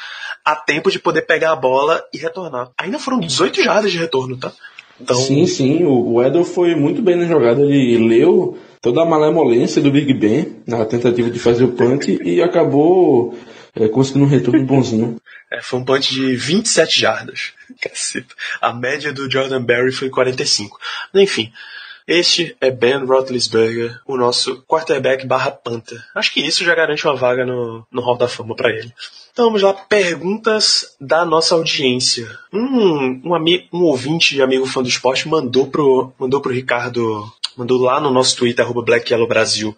[0.42, 2.70] a tempo de poder pegar a bola e retornar.
[2.78, 4.50] Ainda foram 18 jardas de retorno, tá?
[4.98, 5.16] Então...
[5.16, 9.90] Sim, sim, o Edel foi muito bem na jogada, ele leu toda a malemolência do
[9.90, 13.38] Big Ben na tentativa de fazer o punch e acabou
[13.74, 15.20] é, conseguindo um retorno bonzinho.
[15.50, 17.52] É, foi um punch de 27 jardas.
[17.80, 18.34] Caceta.
[18.60, 20.78] A média do Jordan Berry foi 45.
[21.14, 21.52] Enfim,
[22.10, 26.02] este é Ben Roethlisberger, o nosso quarterback barra Panther.
[26.14, 28.92] Acho que isso já garante uma vaga no, no Hall da Fama para ele.
[29.32, 32.28] Então vamos lá, perguntas da nossa audiência.
[32.52, 37.80] Um, um, um ouvinte e amigo fã do esporte mandou pro, mandou pro Ricardo mandou
[37.80, 39.76] lá no nosso Twitter, arroba Black Yellow Brasil.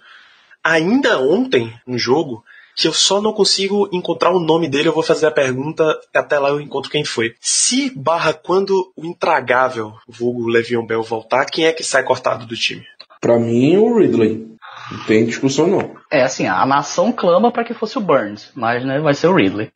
[0.63, 2.45] Ainda ontem, no jogo,
[2.77, 6.39] que eu só não consigo encontrar o nome dele, eu vou fazer a pergunta, até
[6.39, 7.35] lá eu encontro quem foi.
[7.41, 12.57] Se barra quando o intragável, vulgo Le'Veon Bell, voltar, quem é que sai cortado do
[12.57, 12.85] time?
[13.21, 14.47] Pra mim, o Ridley.
[14.91, 15.97] Não tem discussão não.
[16.11, 19.35] É assim, a nação clama para que fosse o Burns, mas né, vai ser o
[19.35, 19.71] Ridley.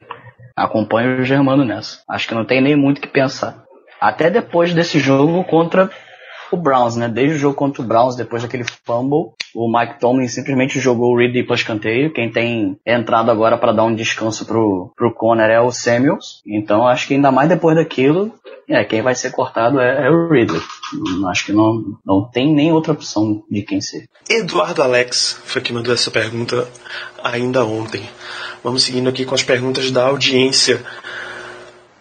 [0.54, 2.00] Acompanho o Germano nessa.
[2.08, 3.64] Acho que não tem nem muito o que pensar.
[4.00, 5.90] Até depois desse jogo contra
[6.50, 7.08] o Browns, né?
[7.08, 11.18] Desde o jogo contra o Browns, depois daquele fumble, o Mike Tomlin simplesmente jogou o
[11.18, 12.12] Ridley para escanteio.
[12.12, 16.42] Quem tem entrado agora para dar um descanso pro, pro Conner é o Samuels.
[16.46, 18.32] Então acho que ainda mais depois daquilo,
[18.68, 20.60] é, quem vai ser cortado é, é o Ridley.
[21.28, 24.08] Acho que não, não tem nem outra opção de quem ser.
[24.28, 26.68] Eduardo Alex foi que mandou essa pergunta
[27.22, 28.02] ainda ontem.
[28.62, 30.84] Vamos seguindo aqui com as perguntas da audiência.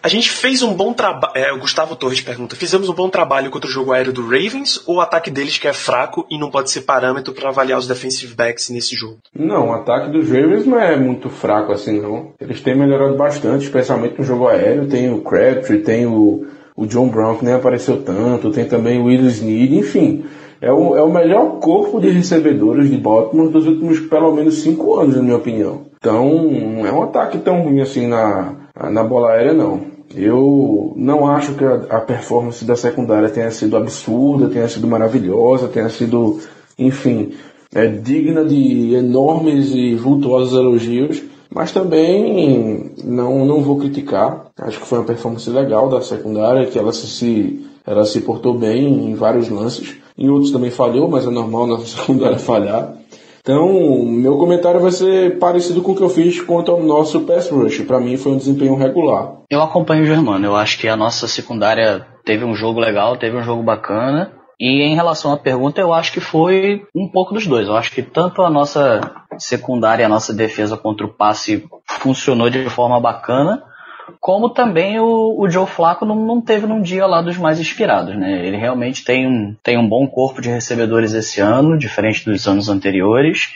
[0.06, 1.32] A gente fez um bom trabalho.
[1.34, 4.80] É, o Gustavo Torres pergunta: fizemos um bom trabalho contra o jogo aéreo do Ravens
[4.86, 7.88] ou o ataque deles que é fraco e não pode ser parâmetro para avaliar os
[7.88, 9.16] defensive backs nesse jogo?
[9.36, 12.34] Não, o ataque dos Ravens não é muito fraco assim, não.
[12.40, 14.86] Eles têm melhorado bastante, especialmente no jogo aéreo.
[14.86, 19.06] Tem o Crabtree, tem o, o John Brown, que nem apareceu tanto, tem também o
[19.06, 20.24] Will Snead, enfim.
[20.60, 25.00] É o, é o melhor corpo de recebedores de Baltimore dos últimos pelo menos cinco
[25.00, 25.86] anos, na minha opinião.
[25.98, 28.54] Então, não é um ataque tão ruim assim na,
[28.88, 29.95] na bola aérea, não.
[30.14, 35.68] Eu não acho que a, a performance da secundária tenha sido absurda, tenha sido maravilhosa,
[35.68, 36.40] tenha sido,
[36.78, 37.32] enfim,
[37.74, 44.46] é, digna de enormes e vultuosos elogios, mas também não, não vou criticar.
[44.58, 48.54] Acho que foi uma performance legal da secundária, que ela se, se, ela se portou
[48.54, 49.96] bem em vários lances.
[50.18, 52.96] Em outros também falhou, mas é normal na secundária falhar.
[53.46, 57.48] Então, meu comentário vai ser parecido com o que eu fiz quanto ao nosso pass
[57.48, 57.80] rush.
[57.82, 59.36] Para mim foi um desempenho regular.
[59.48, 60.44] Eu acompanho o Germano.
[60.44, 64.32] Eu acho que a nossa secundária teve um jogo legal, teve um jogo bacana.
[64.58, 67.68] E em relação à pergunta, eu acho que foi um pouco dos dois.
[67.68, 69.00] Eu acho que tanto a nossa
[69.38, 71.68] secundária a nossa defesa contra o passe
[72.00, 73.62] funcionou de forma bacana,
[74.20, 78.16] como também o, o Joe Flacco não, não teve num dia lá dos mais inspirados,
[78.16, 78.46] né?
[78.46, 82.68] Ele realmente tem um, tem um bom corpo de recebedores esse ano, diferente dos anos
[82.68, 83.48] anteriores.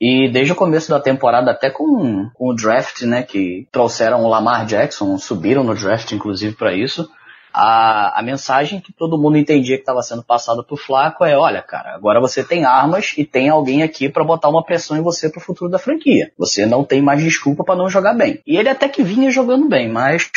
[0.00, 4.28] E desde o começo da temporada, até com, com o draft, né, que trouxeram o
[4.28, 7.10] Lamar Jackson, subiram no draft inclusive para isso,
[7.60, 11.60] a, a mensagem que todo mundo entendia que estava sendo passada pro Flaco é, olha,
[11.60, 15.28] cara, agora você tem armas e tem alguém aqui para botar uma pressão em você
[15.28, 16.30] pro futuro da franquia.
[16.38, 18.38] Você não tem mais desculpa para não jogar bem.
[18.46, 20.30] E ele até que vinha jogando bem, mas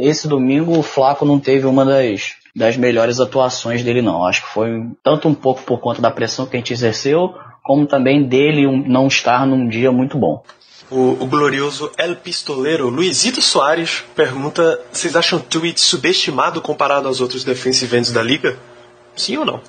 [0.00, 4.26] esse domingo o Flaco não teve uma das das melhores atuações dele não.
[4.26, 4.68] Acho que foi
[5.02, 9.06] tanto um pouco por conta da pressão que a gente exerceu, como também dele não
[9.06, 10.42] estar num dia muito bom.
[10.94, 17.18] O, o glorioso El Pistoleiro Luizito Soares pergunta: vocês acham o tweet subestimado comparado aos
[17.18, 18.58] outros defensive ends da liga?
[19.16, 19.60] Sim ou não?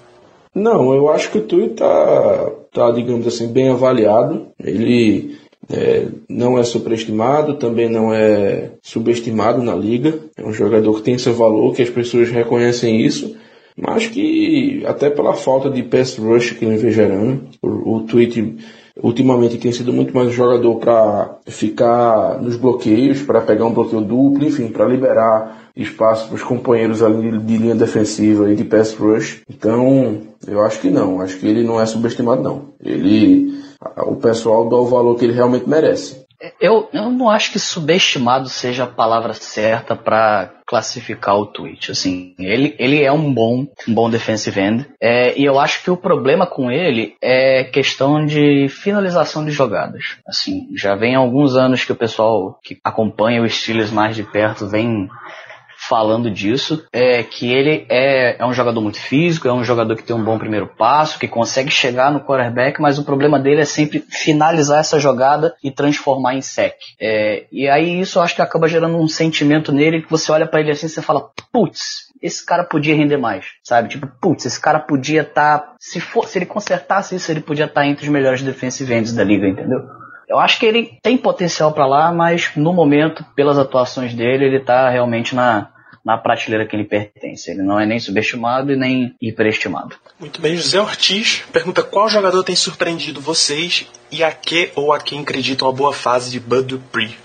[0.53, 4.47] Não, eu acho que o Tui tá, tá, digamos assim, bem avaliado.
[4.61, 5.37] Ele
[5.71, 10.19] é, não é superestimado, também não é subestimado na liga.
[10.37, 13.33] É um jogador que tem seu valor, que as pessoas reconhecem isso.
[13.75, 18.57] Mas que, até pela falta de pass rush que vem gerando, o, o Tweet
[19.01, 24.01] ultimamente tem sido muito mais um jogador para ficar nos bloqueios, para pegar um bloqueio
[24.01, 28.93] duplo, enfim, para liberar espaço para os companheiros ali de linha defensiva e de pass
[28.93, 29.41] rush.
[29.49, 32.61] Então, eu acho que não, acho que ele não é subestimado não.
[32.83, 33.59] Ele,
[34.05, 36.22] o pessoal dá o valor que ele realmente merece.
[36.59, 41.91] Eu, eu não acho que subestimado seja a palavra certa para classificar o tweet.
[41.91, 44.85] Assim, ele, ele é um bom, um bom defensive end.
[44.99, 50.17] É, e eu acho que o problema com ele é questão de finalização de jogadas.
[50.27, 54.67] Assim, já vem alguns anos que o pessoal que acompanha o Steelers mais de perto
[54.67, 55.07] vem
[55.87, 60.03] falando disso, é que ele é, é um jogador muito físico, é um jogador que
[60.03, 63.65] tem um bom primeiro passo, que consegue chegar no quarterback, mas o problema dele é
[63.65, 66.75] sempre finalizar essa jogada e transformar em sec.
[66.99, 70.47] É, e aí isso eu acho que acaba gerando um sentimento nele que você olha
[70.47, 73.89] pra ele assim e você fala, putz, esse cara podia render mais, sabe?
[73.89, 77.85] Tipo, putz, esse cara podia estar, se for, se ele consertasse isso, ele podia estar
[77.85, 79.79] entre os melhores defensive ends da liga, entendeu?
[80.29, 84.59] Eu acho que ele tem potencial pra lá, mas no momento, pelas atuações dele, ele
[84.61, 85.72] tá realmente na,
[86.03, 87.49] na prateleira que ele pertence.
[87.49, 89.95] Ele não é nem subestimado e nem hiperestimado.
[90.19, 94.99] Muito bem, José Ortiz pergunta qual jogador tem surpreendido vocês e a que ou a
[94.99, 97.15] quem acreditam a boa fase de Bud Dupree.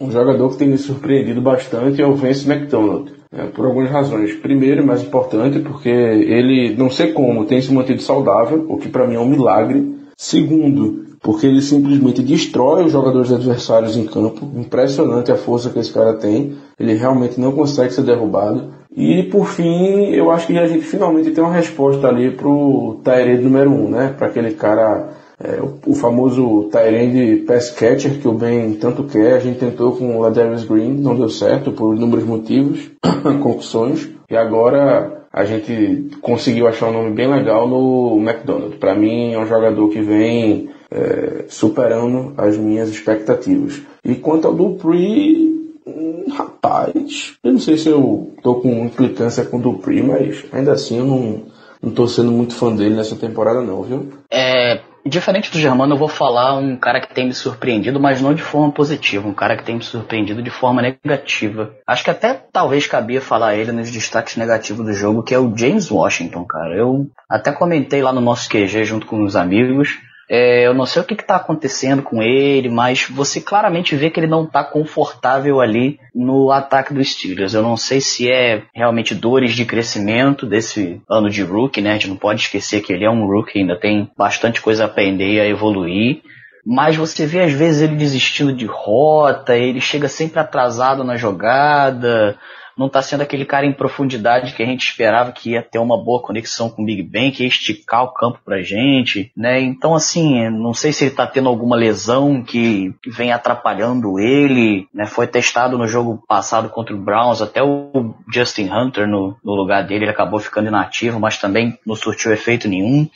[0.00, 3.18] Um jogador que tem me surpreendido bastante é o Vince McDonald.
[3.30, 4.34] É, por algumas razões.
[4.36, 8.88] Primeiro, e mais importante, porque ele, não sei como, tem se mantido saudável, o que
[8.88, 9.98] para mim é um milagre.
[10.16, 14.48] Segundo, porque ele simplesmente destrói os jogadores adversários em campo.
[14.56, 16.56] Impressionante a força que esse cara tem.
[16.78, 18.72] Ele realmente não consegue ser derrubado.
[18.96, 23.42] E por fim, eu acho que a gente finalmente tem uma resposta ali pro Tyrese
[23.42, 24.14] número 1, um, né?
[24.16, 29.34] Para aquele cara É, o, o, famoso Tyrande Pass Catcher, que o Ben tanto quer,
[29.34, 32.90] a gente tentou com o Ladarius Green, não deu certo por inúmeros motivos,
[33.40, 38.78] concussões, e agora a gente conseguiu achar um nome bem legal no McDonald.
[38.78, 43.80] Para mim é um jogador que vem é, superando as minhas expectativas.
[44.04, 49.58] E quanto ao Dupree, hum, rapaz, eu não sei se eu tô com implicância com
[49.58, 51.42] o Dupree, mas ainda assim eu não,
[51.82, 54.08] não tô sendo muito fã dele nessa temporada não, viu?
[54.30, 58.34] É, Diferente do Germano, eu vou falar um cara que tem me surpreendido, mas não
[58.34, 61.72] de forma positiva, um cara que tem me surpreendido de forma negativa.
[61.86, 65.56] Acho que até talvez cabia falar ele nos destaques negativos do jogo, que é o
[65.56, 66.74] James Washington, cara.
[66.74, 69.98] Eu até comentei lá no nosso QG junto com os amigos
[70.30, 74.20] é, eu não sei o que está acontecendo com ele, mas você claramente vê que
[74.20, 77.54] ele não está confortável ali no ataque dos Steelers.
[77.54, 81.90] Eu não sei se é realmente dores de crescimento desse ano de rookie, né?
[81.90, 84.86] A gente não pode esquecer que ele é um rookie, ainda tem bastante coisa a
[84.86, 86.20] aprender e a evoluir.
[86.66, 92.36] Mas você vê às vezes ele desistindo de rota, ele chega sempre atrasado na jogada,
[92.78, 96.02] não está sendo aquele cara em profundidade que a gente esperava que ia ter uma
[96.02, 99.60] boa conexão com o Big Ben, que ia esticar o campo pra gente, né?
[99.60, 105.06] Então, assim, não sei se ele está tendo alguma lesão que vem atrapalhando ele, né?
[105.06, 109.84] Foi testado no jogo passado contra o Browns, até o Justin Hunter no, no lugar
[109.84, 113.08] dele, ele acabou ficando inativo, mas também não surtiu efeito nenhum.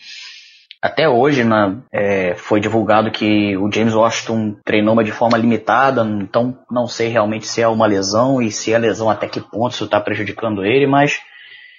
[0.83, 6.59] Até hoje né, é, foi divulgado que o James Washington treinou de forma limitada, então
[6.69, 9.85] não sei realmente se é uma lesão e se é lesão até que ponto isso
[9.85, 11.21] está prejudicando ele, mas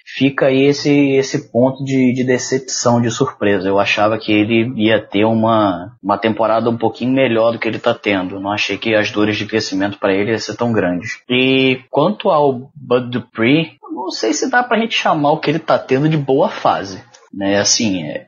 [0.06, 3.68] fica aí esse, esse ponto de, de, decepção, de surpresa.
[3.68, 7.76] Eu achava que ele ia ter uma, uma temporada um pouquinho melhor do que ele
[7.76, 8.40] está tendo.
[8.40, 11.20] Não achei que as dores de crescimento para ele iam ser tão grandes.
[11.28, 15.50] E quanto ao Bud Dupree, não sei se dá para a gente chamar o que
[15.50, 17.02] ele está tendo de boa fase.
[17.36, 18.26] Né, assim, é,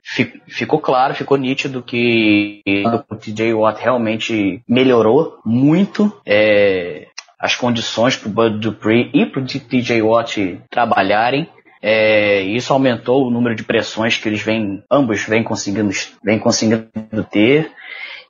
[0.48, 2.60] ficou claro, ficou nítido que
[3.08, 7.06] o TJ Watt realmente melhorou muito é,
[7.38, 11.48] as condições para o Bud Dupree e para o TJ Watt trabalharem.
[11.80, 15.90] É, isso aumentou o número de pressões que eles vêm, ambos vêm conseguindo,
[16.24, 16.90] vêm conseguindo
[17.30, 17.70] ter.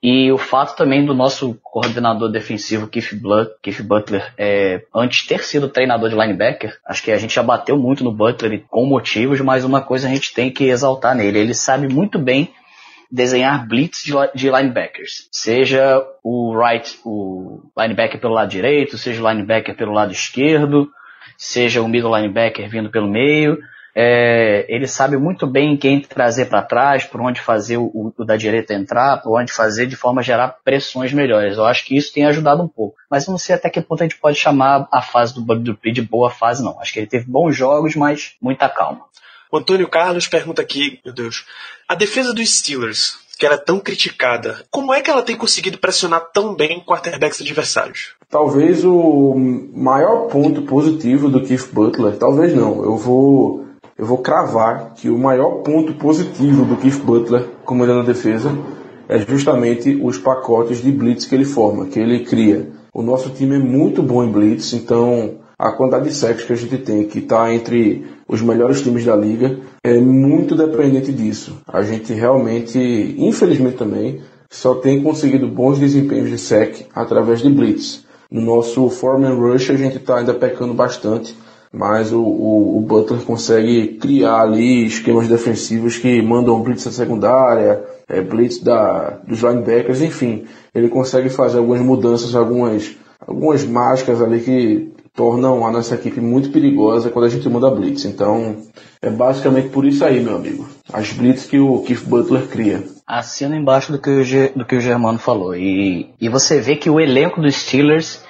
[0.02, 5.42] E o fato também do nosso coordenador defensivo, Keith, Blut, Keith Butler, é, antes ter
[5.42, 9.40] sido treinador de linebacker, acho que a gente já bateu muito no Butler com motivos,
[9.40, 11.38] mas uma coisa a gente tem que exaltar nele.
[11.38, 12.52] Ele sabe muito bem
[13.10, 15.28] desenhar blitz de, de, linebackers.
[15.30, 20.90] Seja o right, o linebacker pelo lado direito, seja o linebacker pelo lado esquerdo,
[21.36, 23.58] seja o middle linebacker vindo pelo meio.
[23.98, 28.36] É, ele sabe muito bem quem trazer para trás, por onde fazer o, o, da
[28.36, 31.56] direita entrar, por onde fazer de forma a gerar pressões melhores.
[31.56, 32.94] Eu acho que isso tem ajudado um pouco.
[33.10, 35.62] Mas eu não sei até que ponto a gente pode chamar a fase do Bug
[35.62, 36.78] Dupree de boa fase, não.
[36.78, 39.00] Acho que ele teve bons jogos, mas muita calma.
[39.50, 41.46] O Antônio Carlos pergunta aqui, meu Deus,
[41.88, 46.20] a defesa dos Steelers, que era tão criticada, como é que ela tem conseguido pressionar
[46.34, 48.14] tão bem quarterbacks adversários?
[48.28, 49.34] Talvez o
[49.72, 53.65] maior ponto positivo do Keith Butler, talvez não, eu vou
[53.98, 58.50] eu vou cravar que o maior ponto positivo do Keith Butler comandando a defesa
[59.08, 62.68] é justamente os pacotes de blitz que ele forma, que ele cria.
[62.92, 66.56] O nosso time é muito bom em blitz, então a quantidade de sacks que a
[66.56, 71.56] gente tem, que está entre os melhores times da liga, é muito dependente disso.
[71.66, 72.78] A gente realmente,
[73.16, 78.04] infelizmente também, só tem conseguido bons desempenhos de sec através de blitz.
[78.30, 81.34] No nosso Foreman Rush a gente está ainda pecando bastante
[81.76, 87.84] mas o, o, o, Butler consegue criar ali esquemas defensivos que mandam blitz da secundária,
[88.08, 94.40] é, blitz da, dos linebackers, enfim, ele consegue fazer algumas mudanças, algumas, algumas mágicas ali
[94.40, 98.06] que tornam a nossa equipe muito perigosa quando a gente manda blitz.
[98.06, 98.56] Então,
[99.02, 100.66] é basicamente por isso aí, meu amigo.
[100.90, 102.84] As blitz que o Keith Butler cria.
[103.06, 105.54] Assina embaixo do que o, G, do que o Germano falou.
[105.54, 108.24] E, e você vê que o elenco dos Steelers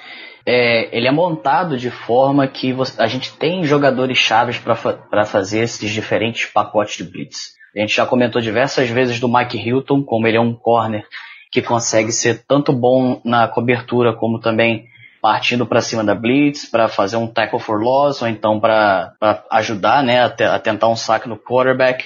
[0.49, 4.97] é, ele é montado de forma que você, a gente tem jogadores chaves para fa
[5.25, 7.57] fazer esses diferentes pacotes de blitz.
[7.75, 11.05] A gente já comentou diversas vezes do Mike Hilton, como ele é um corner
[11.51, 14.87] que consegue ser tanto bom na cobertura como também
[15.21, 19.13] partindo para cima da blitz para fazer um tackle for loss ou então para
[19.51, 22.05] ajudar né, a, a tentar um saque no quarterback.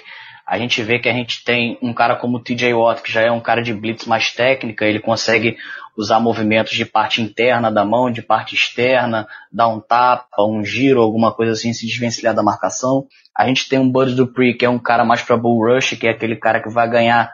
[0.52, 3.22] A gente vê que a gente tem um cara como o TJ Watt, que já
[3.22, 5.56] é um cara de blitz mais técnica, ele consegue
[5.96, 11.02] usar movimentos de parte interna da mão, de parte externa, dar um tapa, um giro,
[11.02, 13.08] alguma coisa assim, se desvencilhar da marcação.
[13.34, 16.06] A gente tem um Buzz Dupree, que é um cara mais para bull rush, que
[16.06, 17.32] é aquele cara que vai ganhar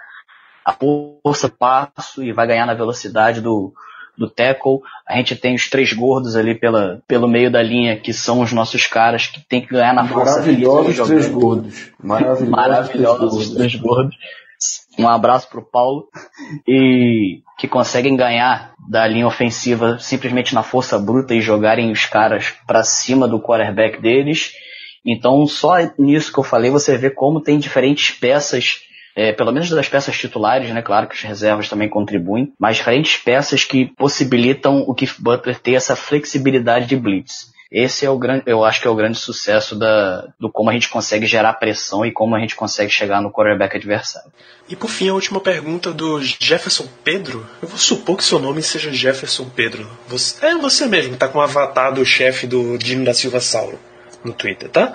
[0.63, 3.73] a força passo e vai ganhar na velocidade do,
[4.17, 4.79] do tackle.
[5.07, 8.51] A gente tem os três gordos ali pela, pelo meio da linha, que são os
[8.51, 10.39] nossos caras que tem que ganhar na força.
[10.39, 11.91] Maravilhosos três gordos.
[12.03, 14.15] Maravilhosos, Maravilhosos três gordos.
[14.97, 16.07] Um abraço pro Paulo.
[16.67, 22.53] E que conseguem ganhar da linha ofensiva simplesmente na força bruta e jogarem os caras
[22.67, 24.51] para cima do quarterback deles.
[25.03, 28.81] Então, só nisso que eu falei, você vê como tem diferentes peças
[29.17, 30.83] é, pelo menos das peças titulares, né?
[30.83, 35.73] Claro que as reservas também contribuem, mas diferentes peças que possibilitam o Keith Butler ter
[35.73, 37.51] essa flexibilidade de blitz.
[37.71, 40.73] Esse é o grande, eu acho que é o grande sucesso da, do como a
[40.73, 44.31] gente consegue gerar pressão e como a gente consegue chegar no quarterback adversário.
[44.69, 47.45] E por fim, a última pergunta do Jefferson Pedro.
[47.59, 49.89] Eu vou supor que seu nome seja Jefferson Pedro.
[50.07, 53.79] Você, é você mesmo, tá com o avatar do chefe do Dino da Silva Sauro
[54.27, 54.93] no Twitter, tá?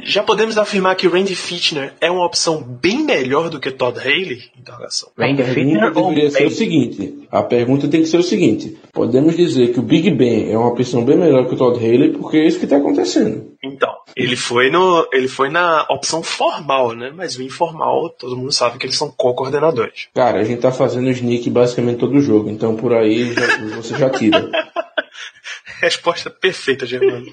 [0.00, 3.98] Já podemos afirmar que o Randy Fitner é uma opção bem melhor do que Todd
[3.98, 4.42] Haley?
[4.58, 5.10] Interrogação.
[5.18, 9.34] Randy A Fitner deveria ser o seguinte: a pergunta tem que ser o seguinte: podemos
[9.36, 12.36] dizer que o Big Ben é uma opção bem melhor que o Todd Haley, porque
[12.36, 13.54] é isso que está acontecendo.
[13.64, 17.10] Então, ele foi no, ele foi na opção formal, né?
[17.14, 20.08] Mas o informal, todo mundo sabe que eles são co-coordenadores.
[20.14, 24.10] Cara, a gente tá fazendo sneak basicamente todo jogo, então por aí já- você já
[24.10, 24.48] tira.
[25.80, 27.26] Resposta perfeita, Germano.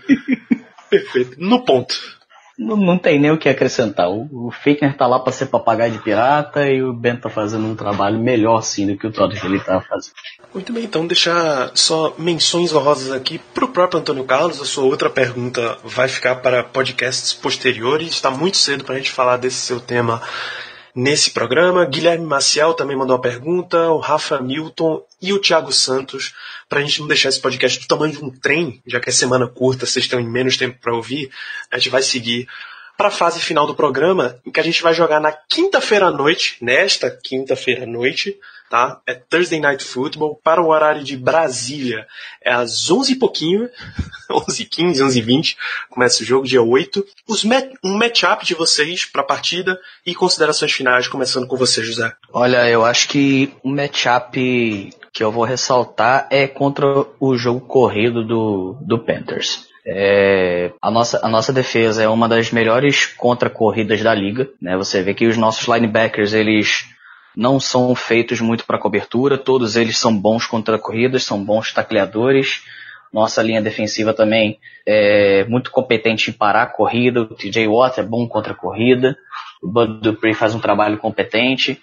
[0.93, 1.35] Perfeito.
[1.39, 1.95] No ponto.
[2.57, 4.09] Não, não tem nem o que acrescentar.
[4.09, 7.65] O, o Fitner tá lá pra ser papagaio de pirata e o Ben tá fazendo
[7.65, 10.13] um trabalho melhor sim do que o Todd Haley tá fazendo.
[10.53, 14.61] Muito bem, então deixar só menções honrosas aqui pro próprio Antônio Carlos.
[14.61, 18.09] A sua outra pergunta vai ficar para podcasts posteriores.
[18.09, 20.21] Está muito cedo para a gente falar desse seu tema
[20.95, 21.85] nesse programa.
[21.85, 26.33] Guilherme Maciel também mandou uma pergunta, o Rafa Milton e o Thiago Santos.
[26.69, 29.11] Para a gente não deixar esse podcast do tamanho de um trem, já que é
[29.11, 31.29] semana curta, vocês têm menos tempo para ouvir,
[31.71, 32.47] a gente vai seguir
[32.97, 36.11] para a fase final do programa, em que a gente vai jogar na quinta-feira à
[36.11, 38.37] noite, nesta quinta-feira à noite,
[38.73, 38.99] tá?
[39.05, 42.07] É Thursday Night Football, para o horário de Brasília.
[42.43, 43.69] É às 11 e pouquinho,
[44.31, 45.57] 11 15 11 20
[45.91, 47.05] começa o jogo, dia 8.
[47.27, 52.11] Os um matchup de vocês para a partida e considerações finais, começando com você, José.
[52.33, 58.25] Olha, eu acho que o matchup que eu vou ressaltar é contra o jogo corrido
[58.25, 59.67] do, do Panthers.
[59.85, 64.49] É, a, nossa, a nossa defesa é uma das melhores contra-corridas da liga.
[64.59, 64.75] Né?
[64.77, 66.87] Você vê que os nossos linebackers, eles
[67.35, 72.63] não são feitos muito para cobertura, todos eles são bons contra corridas, são bons tacleadores.
[73.11, 77.21] Nossa linha defensiva também é muito competente em parar a corrida.
[77.21, 79.15] O TJ Watt é bom contra a corrida.
[79.61, 81.79] O Bud Dupree faz um trabalho competente.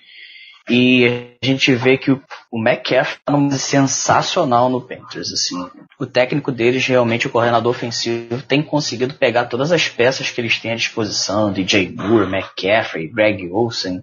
[0.68, 2.22] E a gente vê que o,
[2.52, 5.68] McCaffrey tá num sensacional no Panthers, assim.
[5.98, 10.58] O técnico deles, realmente, o coordenador ofensivo, tem conseguido pegar todas as peças que eles
[10.58, 14.02] têm à disposição, DJ Moore, McCaffrey, Greg Olsen,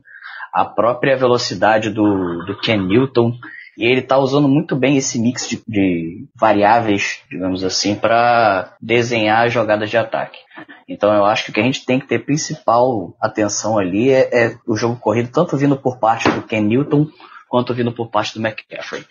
[0.54, 3.34] a própria velocidade do, do Ken Newton,
[3.78, 9.50] e ele está usando muito bem esse mix de, de variáveis, digamos assim, para desenhar
[9.50, 10.40] jogadas de ataque.
[10.88, 14.30] Então eu acho que o que a gente tem que ter principal atenção ali é,
[14.34, 17.08] é o jogo corrido, tanto vindo por parte do Ken Newton
[17.48, 19.06] quanto vindo por parte do McCaffrey.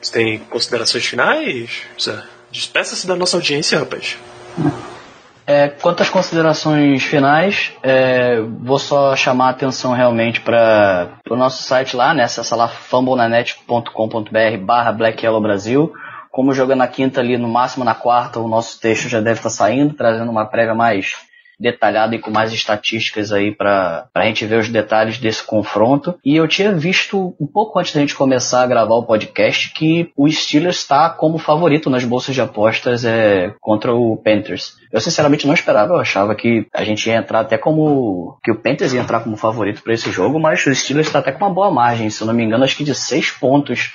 [0.00, 1.82] Você tem considerações finais?
[2.50, 4.16] Despeça-se da nossa audiência, rapaz.
[5.50, 11.62] É, quanto às considerações finais, é, vou só chamar a atenção realmente para o nosso
[11.62, 12.24] site lá, né?
[12.24, 15.90] Acessa lá fumblenanet.com.br barra Black Yellow Brasil.
[16.30, 19.48] Como joga na quinta ali, no máximo na quarta, o nosso texto já deve estar
[19.48, 21.16] saindo, trazendo uma prévia mais
[21.58, 26.18] detalhada e com mais estatísticas aí para a gente ver os detalhes desse confronto.
[26.24, 30.10] E eu tinha visto um pouco antes da gente começar a gravar o podcast que
[30.16, 34.76] o Steelers está como favorito nas bolsas de apostas é, contra o Panthers.
[34.92, 38.38] Eu sinceramente não esperava, eu achava que a gente ia entrar até como.
[38.42, 41.32] que o Panthers ia entrar como favorito para esse jogo, mas o Steelers está até
[41.32, 43.92] com uma boa margem, se eu não me engano, acho que de seis pontos.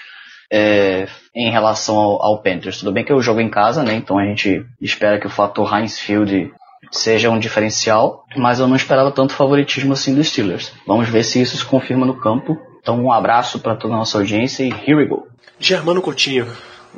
[0.51, 2.77] é, em relação ao, ao Panthers.
[2.77, 3.95] Tudo bem que eu jogo em casa, né?
[3.95, 6.53] Então a gente espera que o fator Heinz Field
[6.93, 10.71] seja um diferencial, mas eu não esperava tanto favoritismo assim dos Steelers.
[10.87, 12.57] Vamos ver se isso se confirma no campo.
[12.81, 15.27] Então um abraço para toda a nossa audiência e here we go.
[15.59, 16.47] Germano Coutinho,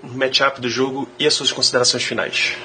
[0.04, 2.56] o matchup do jogo e as suas considerações finais.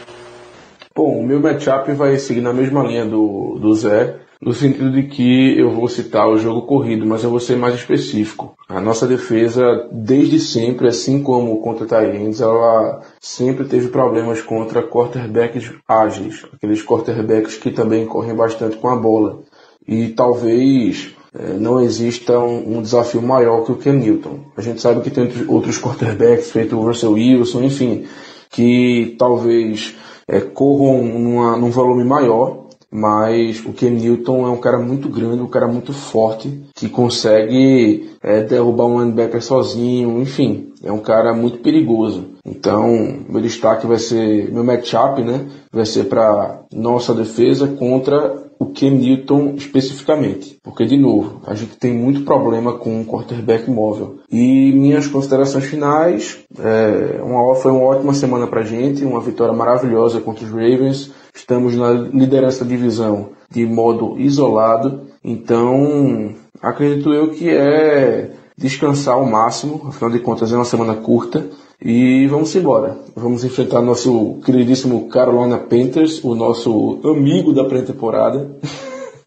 [0.95, 5.03] Bom, o meu matchup vai seguir na mesma linha do, do Zé, no sentido de
[5.03, 8.55] que eu vou citar o jogo corrido, mas eu vou ser mais específico.
[8.69, 15.71] A nossa defesa, desde sempre, assim como contra Tyrants, ela sempre teve problemas contra quarterbacks
[15.87, 19.41] ágeis, aqueles quarterbacks que também correm bastante com a bola.
[19.87, 24.39] E talvez eh, não exista um, um desafio maior que o Ken Newton.
[24.57, 28.07] A gente sabe que tem outros- outros quarterbacks, feito o Russell Wilson, enfim,
[28.51, 29.95] que talvez
[30.27, 32.60] é, corram numa, num volume maior,
[32.91, 38.11] mas o Ken Newton é um cara muito grande, um cara muito forte, que consegue
[38.23, 42.31] é, derrubar um linebacker sozinho, enfim, é um cara muito perigoso.
[42.45, 42.89] Então,
[43.29, 48.91] meu destaque vai ser, meu matchup, né, vai ser para nossa defesa contra o Cam
[48.91, 54.19] Newton especificamente, porque de novo a gente tem muito problema com o quarterback móvel.
[54.31, 60.21] E minhas considerações finais, é, uma, foi uma ótima semana para gente, uma vitória maravilhosa
[60.21, 61.11] contra os Ravens.
[61.35, 69.27] Estamos na liderança da divisão de modo isolado, então acredito eu que é descansar ao
[69.27, 71.47] máximo, afinal de contas é uma semana curta
[71.83, 72.99] e vamos embora.
[73.17, 78.51] Vamos enfrentar nosso queridíssimo Carolina Panthers, o nosso amigo da pré-temporada.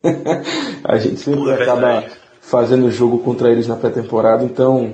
[0.83, 2.03] a gente sempre Pura acaba
[2.41, 4.93] fazendo jogo contra eles na pré-temporada, então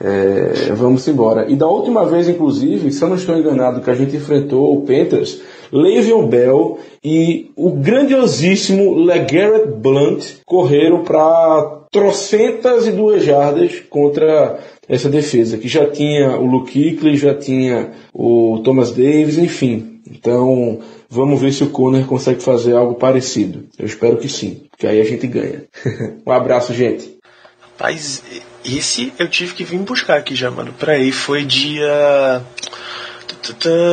[0.00, 1.50] é, vamos embora.
[1.50, 4.82] E da última vez, inclusive, se eu não estou enganado, que a gente enfrentou o
[4.82, 5.40] Panthers,
[5.72, 15.08] Le'Veon Bell e o grandiosíssimo LeGarrette Blunt correram para trocentas e duas jardas contra essa
[15.08, 20.00] defesa, que já tinha o Luke Kuechly, já tinha o Thomas Davis, enfim.
[20.10, 23.68] Então, vamos ver se o Conner consegue fazer algo parecido.
[23.78, 25.64] Eu espero que sim, porque aí a gente ganha.
[26.26, 27.18] um abraço, gente.
[27.60, 28.22] Rapaz,
[28.64, 30.74] esse eu tive que vir buscar aqui já, mano.
[30.78, 32.42] Peraí, foi dia.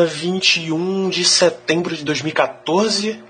[0.07, 3.23] 21 de setembro de 2014.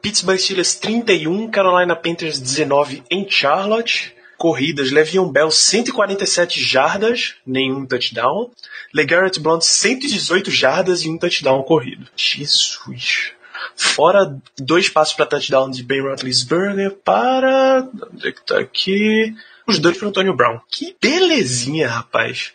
[0.00, 4.14] Pittsburgh Steelers 31, Carolina Panthers 19 em Charlotte.
[4.36, 8.50] Corridas, Le'Veon Bell 147 jardas, nenhum touchdown.
[8.92, 12.06] LeGarrette Blount 118 jardas e um touchdown corrido.
[12.16, 13.32] Jesus.
[13.76, 17.88] Fora dois passos para touchdown de Ben Roethlisberger para...
[18.12, 19.34] Onde é que tá aqui?
[19.66, 20.60] Os dois para Antonio Brown.
[20.70, 22.52] Que belezinha, rapaz.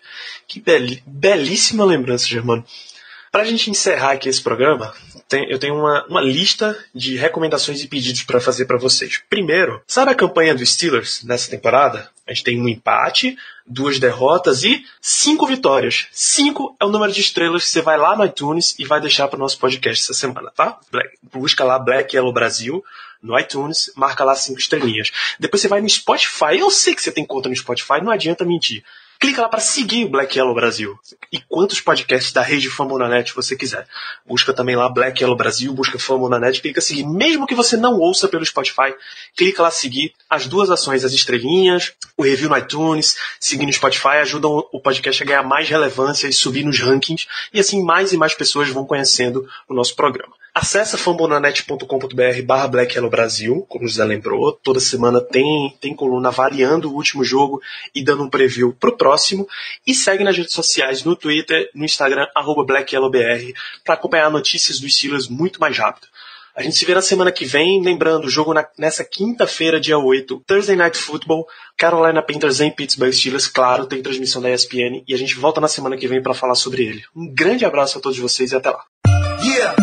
[0.47, 0.97] Que bel...
[1.05, 2.63] belíssima lembrança, Germano.
[3.32, 4.93] Pra gente encerrar aqui esse programa,
[5.27, 9.21] tem- eu tenho uma, uma lista de recomendações e pedidos para fazer para vocês.
[9.30, 12.09] Primeiro, sabe a campanha dos Steelers nessa temporada?
[12.27, 16.07] A gente tem um empate, duas derrotas e cinco vitórias.
[16.11, 19.27] Cinco é o número de estrelas que você vai lá no iTunes e vai deixar
[19.27, 20.77] para o nosso podcast essa semana, tá?
[20.91, 22.84] Black- busca lá Black Yellow Brasil
[23.21, 25.11] no iTunes, marca lá cinco estrelinhas.
[25.39, 26.57] Depois você vai no Spotify.
[26.57, 28.84] Eu sei que você tem conta no Spotify, não adianta mentir.
[29.20, 30.97] Clica lá para seguir o Black Yellow Brasil.
[31.30, 33.86] E quantos podcasts da rede Fórmula Net você quiser.
[34.26, 37.05] Busca também lá Black Yellow Brasil, busca Fórmula Net, clica seguir.
[37.05, 38.95] Mesmo que você não ouça pelo Spotify,
[39.36, 40.13] clica lá seguir.
[40.30, 45.22] As duas ações, as estrelinhas, o review no iTunes, seguir no Spotify, ajudam o podcast
[45.22, 47.28] a ganhar mais relevância e subir nos rankings.
[47.53, 50.39] E assim mais e mais pessoas vão conhecendo o nosso programa.
[50.62, 54.51] Acesse fambonanet.com.br barra Black Yellow Brasil, como o José lembrou.
[54.51, 57.62] Toda semana tem, tem coluna avaliando o último jogo
[57.95, 59.47] e dando um preview pro próximo.
[59.88, 63.53] E segue nas redes sociais, no Twitter, no Instagram, arroba BlackYellowBR,
[63.86, 66.07] para acompanhar notícias dos Steelers muito mais rápido.
[66.53, 69.97] A gente se vê na semana que vem, lembrando, o jogo na- nessa quinta-feira, dia
[69.97, 71.47] 8, Thursday Night Football,
[71.78, 75.70] Carolina Panthers em Pittsburgh Steelers, claro, tem transmissão da ESPN, e a gente volta na
[75.70, 77.01] semana que vem para falar sobre ele.
[77.16, 78.84] Um grande abraço a todos vocês e até lá.
[79.41, 79.74] Yeah,